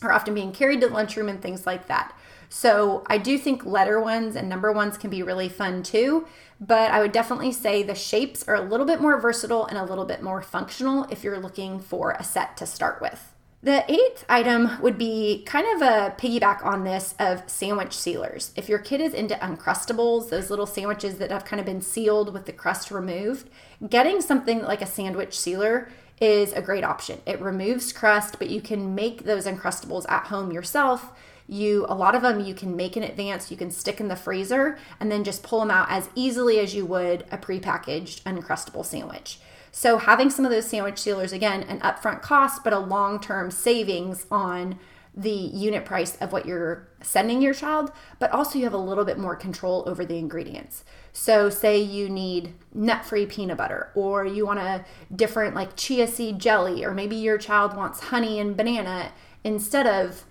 are 0.01 0.11
often 0.11 0.33
being 0.33 0.51
carried 0.51 0.81
to 0.81 0.87
the 0.87 0.93
lunchroom 0.93 1.29
and 1.29 1.41
things 1.41 1.67
like 1.67 1.87
that. 1.87 2.15
So 2.53 3.03
I 3.07 3.17
do 3.17 3.37
think 3.37 3.65
letter 3.65 4.01
ones 4.01 4.35
and 4.35 4.49
number 4.49 4.73
ones 4.73 4.97
can 4.97 5.09
be 5.09 5.23
really 5.23 5.47
fun 5.47 5.83
too, 5.83 6.27
but 6.59 6.91
I 6.91 6.99
would 6.99 7.13
definitely 7.13 7.53
say 7.53 7.81
the 7.81 7.95
shapes 7.95 8.45
are 8.45 8.55
a 8.55 8.61
little 8.61 8.85
bit 8.85 8.99
more 8.99 9.17
versatile 9.21 9.65
and 9.65 9.77
a 9.77 9.85
little 9.85 10.03
bit 10.03 10.21
more 10.21 10.41
functional 10.41 11.05
if 11.05 11.23
you're 11.23 11.39
looking 11.39 11.79
for 11.79 12.11
a 12.11 12.25
set 12.25 12.57
to 12.57 12.65
start 12.65 13.01
with. 13.01 13.33
The 13.63 13.89
eighth 13.89 14.25
item 14.27 14.81
would 14.81 14.97
be 14.97 15.43
kind 15.45 15.65
of 15.75 15.81
a 15.81 16.13
piggyback 16.17 16.65
on 16.65 16.83
this 16.83 17.15
of 17.19 17.49
sandwich 17.49 17.93
sealers. 17.93 18.51
If 18.57 18.67
your 18.67 18.79
kid 18.79 18.99
is 18.99 19.13
into 19.13 19.35
Uncrustables, 19.35 20.29
those 20.29 20.49
little 20.49 20.65
sandwiches 20.65 21.19
that 21.19 21.31
have 21.31 21.45
kind 21.45 21.61
of 21.61 21.65
been 21.65 21.81
sealed 21.81 22.33
with 22.33 22.47
the 22.47 22.51
crust 22.51 22.91
removed, 22.91 23.49
getting 23.89 24.19
something 24.19 24.61
like 24.61 24.81
a 24.81 24.85
sandwich 24.85 25.39
sealer 25.39 25.87
is 26.19 26.51
a 26.51 26.61
great 26.61 26.83
option. 26.83 27.21
It 27.25 27.39
removes 27.39 27.93
crust, 27.93 28.39
but 28.39 28.49
you 28.49 28.59
can 28.59 28.93
make 28.93 29.23
those 29.23 29.45
Uncrustables 29.45 30.09
at 30.09 30.25
home 30.25 30.51
yourself 30.51 31.13
you 31.51 31.85
a 31.89 31.95
lot 31.95 32.15
of 32.15 32.21
them 32.21 32.39
you 32.39 32.55
can 32.55 32.77
make 32.77 32.95
in 32.95 33.03
advance. 33.03 33.51
You 33.51 33.57
can 33.57 33.71
stick 33.71 33.99
in 33.99 34.07
the 34.07 34.15
freezer 34.15 34.77
and 35.01 35.11
then 35.11 35.25
just 35.25 35.43
pull 35.43 35.59
them 35.59 35.69
out 35.69 35.87
as 35.89 36.09
easily 36.15 36.59
as 36.59 36.73
you 36.73 36.85
would 36.85 37.25
a 37.29 37.37
prepackaged 37.37 38.23
uncrustable 38.23 38.85
sandwich. 38.85 39.37
So 39.69 39.97
having 39.97 40.29
some 40.29 40.45
of 40.45 40.51
those 40.51 40.65
sandwich 40.65 40.97
sealers 40.97 41.33
again 41.33 41.63
an 41.63 41.81
upfront 41.81 42.21
cost 42.21 42.63
but 42.63 42.71
a 42.71 42.79
long-term 42.79 43.51
savings 43.51 44.25
on 44.31 44.79
the 45.13 45.29
unit 45.29 45.83
price 45.83 46.15
of 46.21 46.31
what 46.31 46.45
you're 46.45 46.87
sending 47.01 47.41
your 47.41 47.53
child. 47.53 47.91
But 48.17 48.31
also 48.31 48.57
you 48.57 48.63
have 48.63 48.73
a 48.73 48.77
little 48.77 49.03
bit 49.03 49.17
more 49.19 49.35
control 49.35 49.83
over 49.85 50.05
the 50.05 50.17
ingredients. 50.17 50.85
So 51.11 51.49
say 51.49 51.81
you 51.81 52.07
need 52.07 52.53
nut-free 52.73 53.25
peanut 53.25 53.57
butter 53.57 53.91
or 53.93 54.25
you 54.25 54.45
want 54.45 54.59
a 54.59 54.85
different 55.13 55.53
like 55.53 55.75
chia 55.75 56.07
seed 56.07 56.39
jelly 56.39 56.85
or 56.85 56.93
maybe 56.93 57.17
your 57.17 57.37
child 57.37 57.75
wants 57.75 57.99
honey 58.03 58.39
and 58.39 58.55
banana 58.55 59.11
instead 59.43 59.85
of 59.85 60.23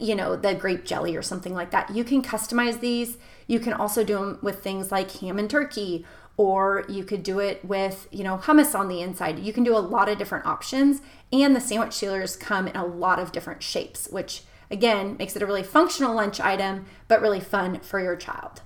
you 0.00 0.14
know, 0.14 0.36
the 0.36 0.54
grape 0.54 0.84
jelly 0.84 1.16
or 1.16 1.22
something 1.22 1.54
like 1.54 1.70
that. 1.70 1.90
You 1.90 2.04
can 2.04 2.22
customize 2.22 2.80
these. 2.80 3.18
You 3.46 3.60
can 3.60 3.72
also 3.72 4.04
do 4.04 4.14
them 4.14 4.38
with 4.42 4.62
things 4.62 4.92
like 4.92 5.10
ham 5.10 5.38
and 5.38 5.48
turkey, 5.48 6.04
or 6.36 6.84
you 6.88 7.04
could 7.04 7.22
do 7.22 7.40
it 7.40 7.64
with, 7.64 8.06
you 8.10 8.22
know, 8.22 8.38
hummus 8.38 8.78
on 8.78 8.88
the 8.88 9.00
inside. 9.00 9.38
You 9.38 9.52
can 9.52 9.64
do 9.64 9.76
a 9.76 9.80
lot 9.80 10.08
of 10.08 10.18
different 10.18 10.46
options. 10.46 11.00
And 11.32 11.54
the 11.54 11.60
sandwich 11.60 11.94
sealers 11.94 12.36
come 12.36 12.68
in 12.68 12.76
a 12.76 12.86
lot 12.86 13.18
of 13.18 13.32
different 13.32 13.62
shapes, 13.62 14.08
which 14.10 14.42
again 14.70 15.16
makes 15.18 15.34
it 15.34 15.42
a 15.42 15.46
really 15.46 15.62
functional 15.62 16.14
lunch 16.14 16.40
item, 16.40 16.86
but 17.08 17.20
really 17.20 17.40
fun 17.40 17.80
for 17.80 18.00
your 18.00 18.16
child. 18.16 18.62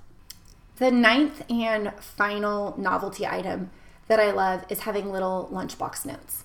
The 0.77 0.91
ninth 0.91 1.49
and 1.49 1.93
final 1.99 2.75
novelty 2.77 3.25
item 3.25 3.71
that 4.07 4.19
I 4.19 4.31
love 4.31 4.65
is 4.69 4.81
having 4.81 5.11
little 5.11 5.49
lunchbox 5.51 6.05
notes. 6.05 6.43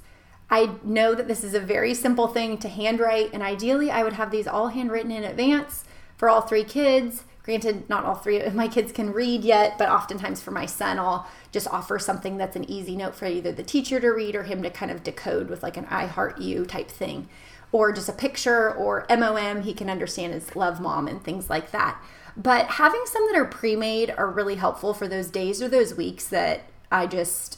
I 0.51 0.77
know 0.83 1.15
that 1.15 1.29
this 1.29 1.45
is 1.45 1.55
a 1.55 1.61
very 1.61 1.95
simple 1.95 2.29
thing 2.29 2.59
to 2.59 2.69
handwrite, 2.69 3.33
and 3.33 3.43
ideally, 3.43 3.91
I 3.91 4.03
would 4.03 4.15
have 4.15 4.31
these 4.31 4.47
all 4.47 4.69
handwritten 4.69 5.11
in 5.11 5.25
advance 5.25 5.85
for 6.17 6.29
all 6.29 6.41
three 6.41 6.65
kids. 6.65 7.25
Granted, 7.43 7.89
not 7.89 8.05
all 8.05 8.15
three 8.15 8.41
of 8.41 8.55
my 8.55 8.69
kids 8.69 8.93
can 8.93 9.13
read 9.13 9.43
yet, 9.43 9.79
but 9.79 9.89
oftentimes 9.89 10.43
for 10.43 10.51
my 10.51 10.67
son, 10.67 10.99
I'll 10.99 11.27
just 11.51 11.69
offer 11.69 11.99
something 11.99 12.37
that's 12.37 12.57
an 12.57 12.69
easy 12.71 12.97
note 12.97 13.15
for 13.15 13.27
either 13.27 13.53
the 13.53 13.63
teacher 13.63 14.01
to 14.01 14.09
read 14.09 14.37
or 14.37 14.43
him 14.43 14.63
to 14.63 14.71
kind 14.71 14.91
of 14.91 15.03
decode 15.03 15.49
with 15.49 15.63
like 15.63 15.77
an 15.77 15.87
I 15.87 16.07
heart 16.07 16.39
you 16.39 16.65
type 16.67 16.91
thing, 16.91 17.29
or 17.73 17.93
just 17.93 18.09
a 18.09 18.13
picture 18.13 18.71
or 18.75 19.07
MOM 19.11 19.63
he 19.63 19.75
can 19.75 19.91
understand 19.91 20.35
as 20.35 20.57
love 20.57 20.81
mom 20.81 21.09
and 21.09 21.23
things 21.23 21.49
like 21.49 21.71
that. 21.71 22.03
But 22.37 22.67
having 22.67 23.03
some 23.07 23.27
that 23.27 23.37
are 23.37 23.45
pre 23.45 23.77
made 23.77 24.11
are 24.17 24.31
really 24.31 24.55
helpful 24.57 24.95
for 24.95 25.09
those 25.09 25.29
days 25.31 25.61
or 25.61 25.69
those 25.69 25.95
weeks 25.95 26.27
that 26.29 26.63
I 26.91 27.07
just 27.07 27.58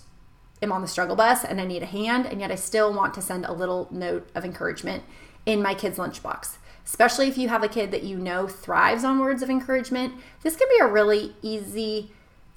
am 0.62 0.72
on 0.72 0.82
the 0.82 0.88
struggle 0.88 1.16
bus 1.16 1.44
and 1.44 1.60
I 1.60 1.64
need 1.64 1.82
a 1.82 1.86
hand, 1.86 2.26
and 2.26 2.40
yet 2.40 2.50
I 2.50 2.56
still 2.56 2.92
want 2.92 3.14
to 3.14 3.22
send 3.22 3.44
a 3.44 3.52
little 3.52 3.88
note 3.90 4.28
of 4.34 4.44
encouragement 4.44 5.04
in 5.46 5.62
my 5.62 5.74
kid's 5.74 5.98
lunchbox. 5.98 6.56
Especially 6.84 7.28
if 7.28 7.38
you 7.38 7.48
have 7.48 7.62
a 7.62 7.68
kid 7.68 7.90
that 7.92 8.02
you 8.02 8.18
know 8.18 8.46
thrives 8.46 9.04
on 9.04 9.18
words 9.18 9.42
of 9.42 9.50
encouragement, 9.50 10.14
this 10.42 10.56
can 10.56 10.68
be 10.68 10.82
a 10.82 10.86
really 10.86 11.34
easy 11.42 12.10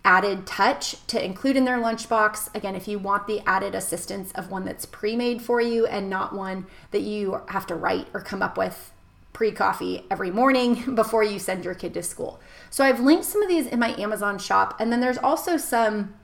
added 0.05 0.45
touch 0.45 1.05
to 1.07 1.23
include 1.23 1.55
in 1.55 1.65
their 1.65 1.77
lunchbox. 1.77 2.53
Again, 2.55 2.75
if 2.75 2.87
you 2.87 2.99
want 2.99 3.27
the 3.27 3.41
added 3.47 3.75
assistance 3.75 4.31
of 4.33 4.51
one 4.51 4.65
that's 4.65 4.85
pre 4.85 5.15
made 5.15 5.41
for 5.41 5.61
you 5.61 5.85
and 5.85 6.09
not 6.09 6.35
one 6.35 6.65
that 6.91 7.01
you 7.01 7.41
have 7.49 7.65
to 7.67 7.75
write 7.75 8.07
or 8.13 8.21
come 8.21 8.41
up 8.41 8.57
with 8.57 8.91
pre 9.31 9.51
coffee 9.51 10.05
every 10.11 10.31
morning 10.31 10.95
before 10.95 11.23
you 11.23 11.39
send 11.39 11.63
your 11.63 11.75
kid 11.75 11.93
to 11.93 12.03
school. 12.03 12.39
So 12.69 12.83
I've 12.83 12.99
linked 12.99 13.25
some 13.25 13.41
of 13.41 13.49
these 13.49 13.67
in 13.67 13.79
my 13.79 13.95
Amazon 13.99 14.37
shop, 14.39 14.75
and 14.79 14.91
then 14.91 14.99
there's 14.99 15.17
also 15.17 15.57
some 15.57 16.15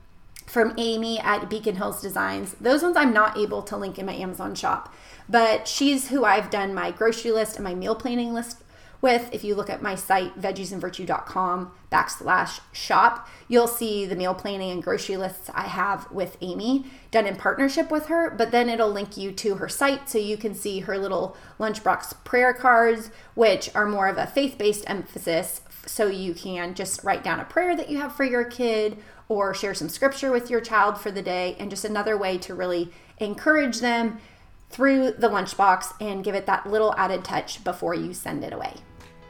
from 0.50 0.74
Amy 0.78 1.20
at 1.20 1.48
Beacon 1.48 1.76
Hills 1.76 2.02
Designs. 2.02 2.56
Those 2.60 2.82
ones 2.82 2.98
I'm 2.98 3.14
not 3.14 3.38
able 3.38 3.62
to 3.62 3.78
link 3.78 4.00
in 4.00 4.08
my 4.08 4.16
Amazon 4.16 4.56
shop, 4.56 4.94
but 5.30 5.68
she's 5.68 6.10
who 6.10 6.26
I've 6.26 6.50
done 6.50 6.74
my 6.74 6.90
grocery 6.90 7.32
list 7.32 7.56
and 7.56 7.64
my 7.64 7.76
meal 7.76 7.96
planning 7.96 8.34
list 8.34 8.64
with. 9.00 9.30
If 9.32 9.44
you 9.44 9.54
look 9.54 9.70
at 9.70 9.84
my 9.84 9.94
site, 9.94 10.42
veggiesandvirtue.com 10.42 11.72
backslash 11.92 12.62
shop, 12.72 13.30
you'll 13.48 13.68
see 13.68 14.08
the 14.08 14.16
meal 14.16 14.34
planning 14.34 14.72
and 14.72 14.84
grocery 14.84 15.18
lists 15.18 15.52
I 15.54 15.68
have 15.68 16.12
with 16.12 16.36
Amy 16.42 16.86
done 17.12 17.28
in 17.28 17.36
partnership 17.36 17.92
with 17.92 18.08
her. 18.08 18.32
But 18.32 18.50
then 18.50 18.70
it'll 18.70 18.92
link 18.92 19.18
you 19.18 19.32
to 19.32 19.56
her 19.56 19.70
site 19.70 20.10
so 20.10 20.18
you 20.18 20.36
can 20.36 20.56
see 20.56 20.80
her 20.80 20.98
little 20.98 21.38
lunchbox 21.60 22.24
prayer 22.24 22.54
cards, 22.54 23.12
which 23.36 23.70
are 23.76 23.86
more 23.86 24.08
of 24.08 24.18
a 24.18 24.26
faith 24.26 24.58
based 24.58 24.84
emphasis. 24.88 25.62
So 25.86 26.08
you 26.08 26.34
can 26.34 26.76
just 26.76 27.04
write 27.04 27.24
down 27.24 27.40
a 27.40 27.46
prayer 27.46 27.76
that 27.76 27.90
you 27.90 28.00
have 28.00 28.16
for 28.16 28.24
your 28.24 28.44
kid 28.44 28.98
or 29.30 29.54
share 29.54 29.74
some 29.74 29.88
scripture 29.88 30.32
with 30.32 30.50
your 30.50 30.60
child 30.60 31.00
for 31.00 31.12
the 31.12 31.22
day, 31.22 31.56
and 31.60 31.70
just 31.70 31.86
another 31.86 32.18
way 32.18 32.38
to 32.40 32.54
really 32.54 32.92
encourage 33.20 33.80
them 33.80 34.20
through 34.70 35.12
the 35.12 35.30
lunchbox 35.30 35.94
and 36.02 36.24
give 36.24 36.36
it 36.36 36.46
that 36.46 36.70
little 36.70 36.94
added 36.98 37.24
touch 37.24 37.64
before 37.64 37.94
you 37.94 38.14
send 38.14 38.44
it 38.44 38.54
away. 38.54 38.74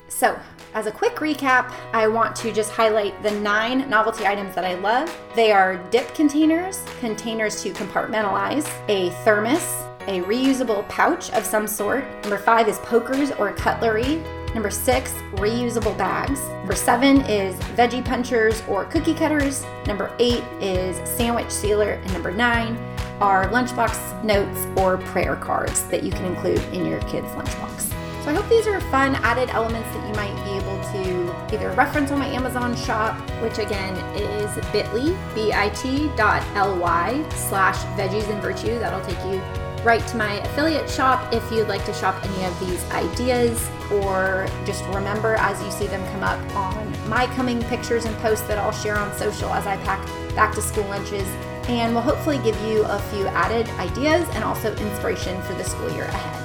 So, 0.07 0.37
as 0.73 0.87
a 0.87 0.91
quick 0.91 1.17
recap, 1.17 1.71
I 1.93 2.07
want 2.07 2.35
to 2.37 2.51
just 2.51 2.71
highlight 2.71 3.21
the 3.21 3.31
nine 3.31 3.89
novelty 3.89 4.25
items 4.25 4.55
that 4.55 4.65
I 4.65 4.73
love. 4.75 5.15
They 5.35 5.51
are 5.51 5.77
dip 5.91 6.13
containers, 6.15 6.83
containers 6.99 7.61
to 7.63 7.71
compartmentalize, 7.71 8.67
a 8.89 9.11
thermos, 9.23 9.61
a 10.07 10.21
reusable 10.21 10.87
pouch 10.89 11.29
of 11.31 11.45
some 11.45 11.67
sort. 11.67 12.03
Number 12.23 12.39
five 12.39 12.67
is 12.67 12.79
pokers 12.79 13.31
or 13.31 13.53
cutlery. 13.53 14.23
Number 14.53 14.71
six, 14.71 15.11
reusable 15.33 15.97
bags. 15.97 16.41
Number 16.49 16.75
seven 16.75 17.21
is 17.21 17.55
veggie 17.75 18.03
punchers 18.03 18.63
or 18.67 18.85
cookie 18.85 19.13
cutters. 19.13 19.65
Number 19.85 20.11
eight 20.19 20.43
is 20.59 20.97
sandwich 21.09 21.51
sealer. 21.51 21.93
And 21.93 22.13
number 22.13 22.31
nine 22.31 22.75
are 23.19 23.47
lunchbox 23.49 24.23
notes 24.23 24.67
or 24.79 24.97
prayer 24.97 25.35
cards 25.35 25.83
that 25.87 26.03
you 26.03 26.11
can 26.11 26.25
include 26.25 26.61
in 26.73 26.85
your 26.85 26.99
kids' 27.01 27.27
lunchbox. 27.27 27.93
So 28.23 28.31
I 28.31 28.33
hope 28.33 28.49
these 28.49 28.67
are 28.67 28.81
fun 28.91 29.15
added 29.15 29.49
elements 29.49 29.87
that 29.93 30.07
you 30.07 30.13
might 30.15 30.35
be 30.43 30.51
able 30.51 30.77
to 30.91 31.55
either 31.55 31.71
reference 31.71 32.11
on 32.11 32.19
my 32.19 32.27
Amazon 32.27 32.75
shop, 32.75 33.17
which 33.41 33.59
again 33.59 33.95
is 34.15 34.53
bit.ly, 34.71 35.15
bit.ly 35.35 37.29
slash 37.29 37.77
veggies 37.97 38.29
and 38.29 38.41
virtue. 38.41 38.77
That'll 38.79 39.05
take 39.05 39.23
you 39.25 39.41
right 39.83 40.05
to 40.07 40.17
my 40.17 40.33
affiliate 40.39 40.89
shop 40.89 41.33
if 41.33 41.49
you'd 41.51 41.67
like 41.67 41.85
to 41.85 41.93
shop 41.93 42.23
any 42.23 42.45
of 42.45 42.59
these 42.59 42.83
ideas 42.91 43.69
or 43.91 44.47
just 44.65 44.83
remember 44.85 45.35
as 45.35 45.61
you 45.63 45.71
see 45.71 45.87
them 45.87 46.05
come 46.11 46.23
up 46.23 46.39
on 46.55 47.09
my 47.09 47.25
coming 47.35 47.61
pictures 47.63 48.05
and 48.05 48.15
posts 48.17 48.45
that 48.47 48.57
I'll 48.57 48.71
share 48.71 48.97
on 48.97 49.15
social 49.17 49.49
as 49.49 49.65
I 49.65 49.77
pack 49.77 50.05
back 50.35 50.53
to 50.55 50.61
school 50.61 50.85
lunches 50.85 51.27
and 51.69 51.93
will 51.93 52.01
hopefully 52.01 52.39
give 52.39 52.59
you 52.63 52.83
a 52.83 52.99
few 53.11 53.27
added 53.27 53.67
ideas 53.79 54.27
and 54.33 54.43
also 54.43 54.75
inspiration 54.75 55.41
for 55.43 55.53
the 55.53 55.63
school 55.63 55.89
year 55.91 56.05
ahead. 56.05 56.38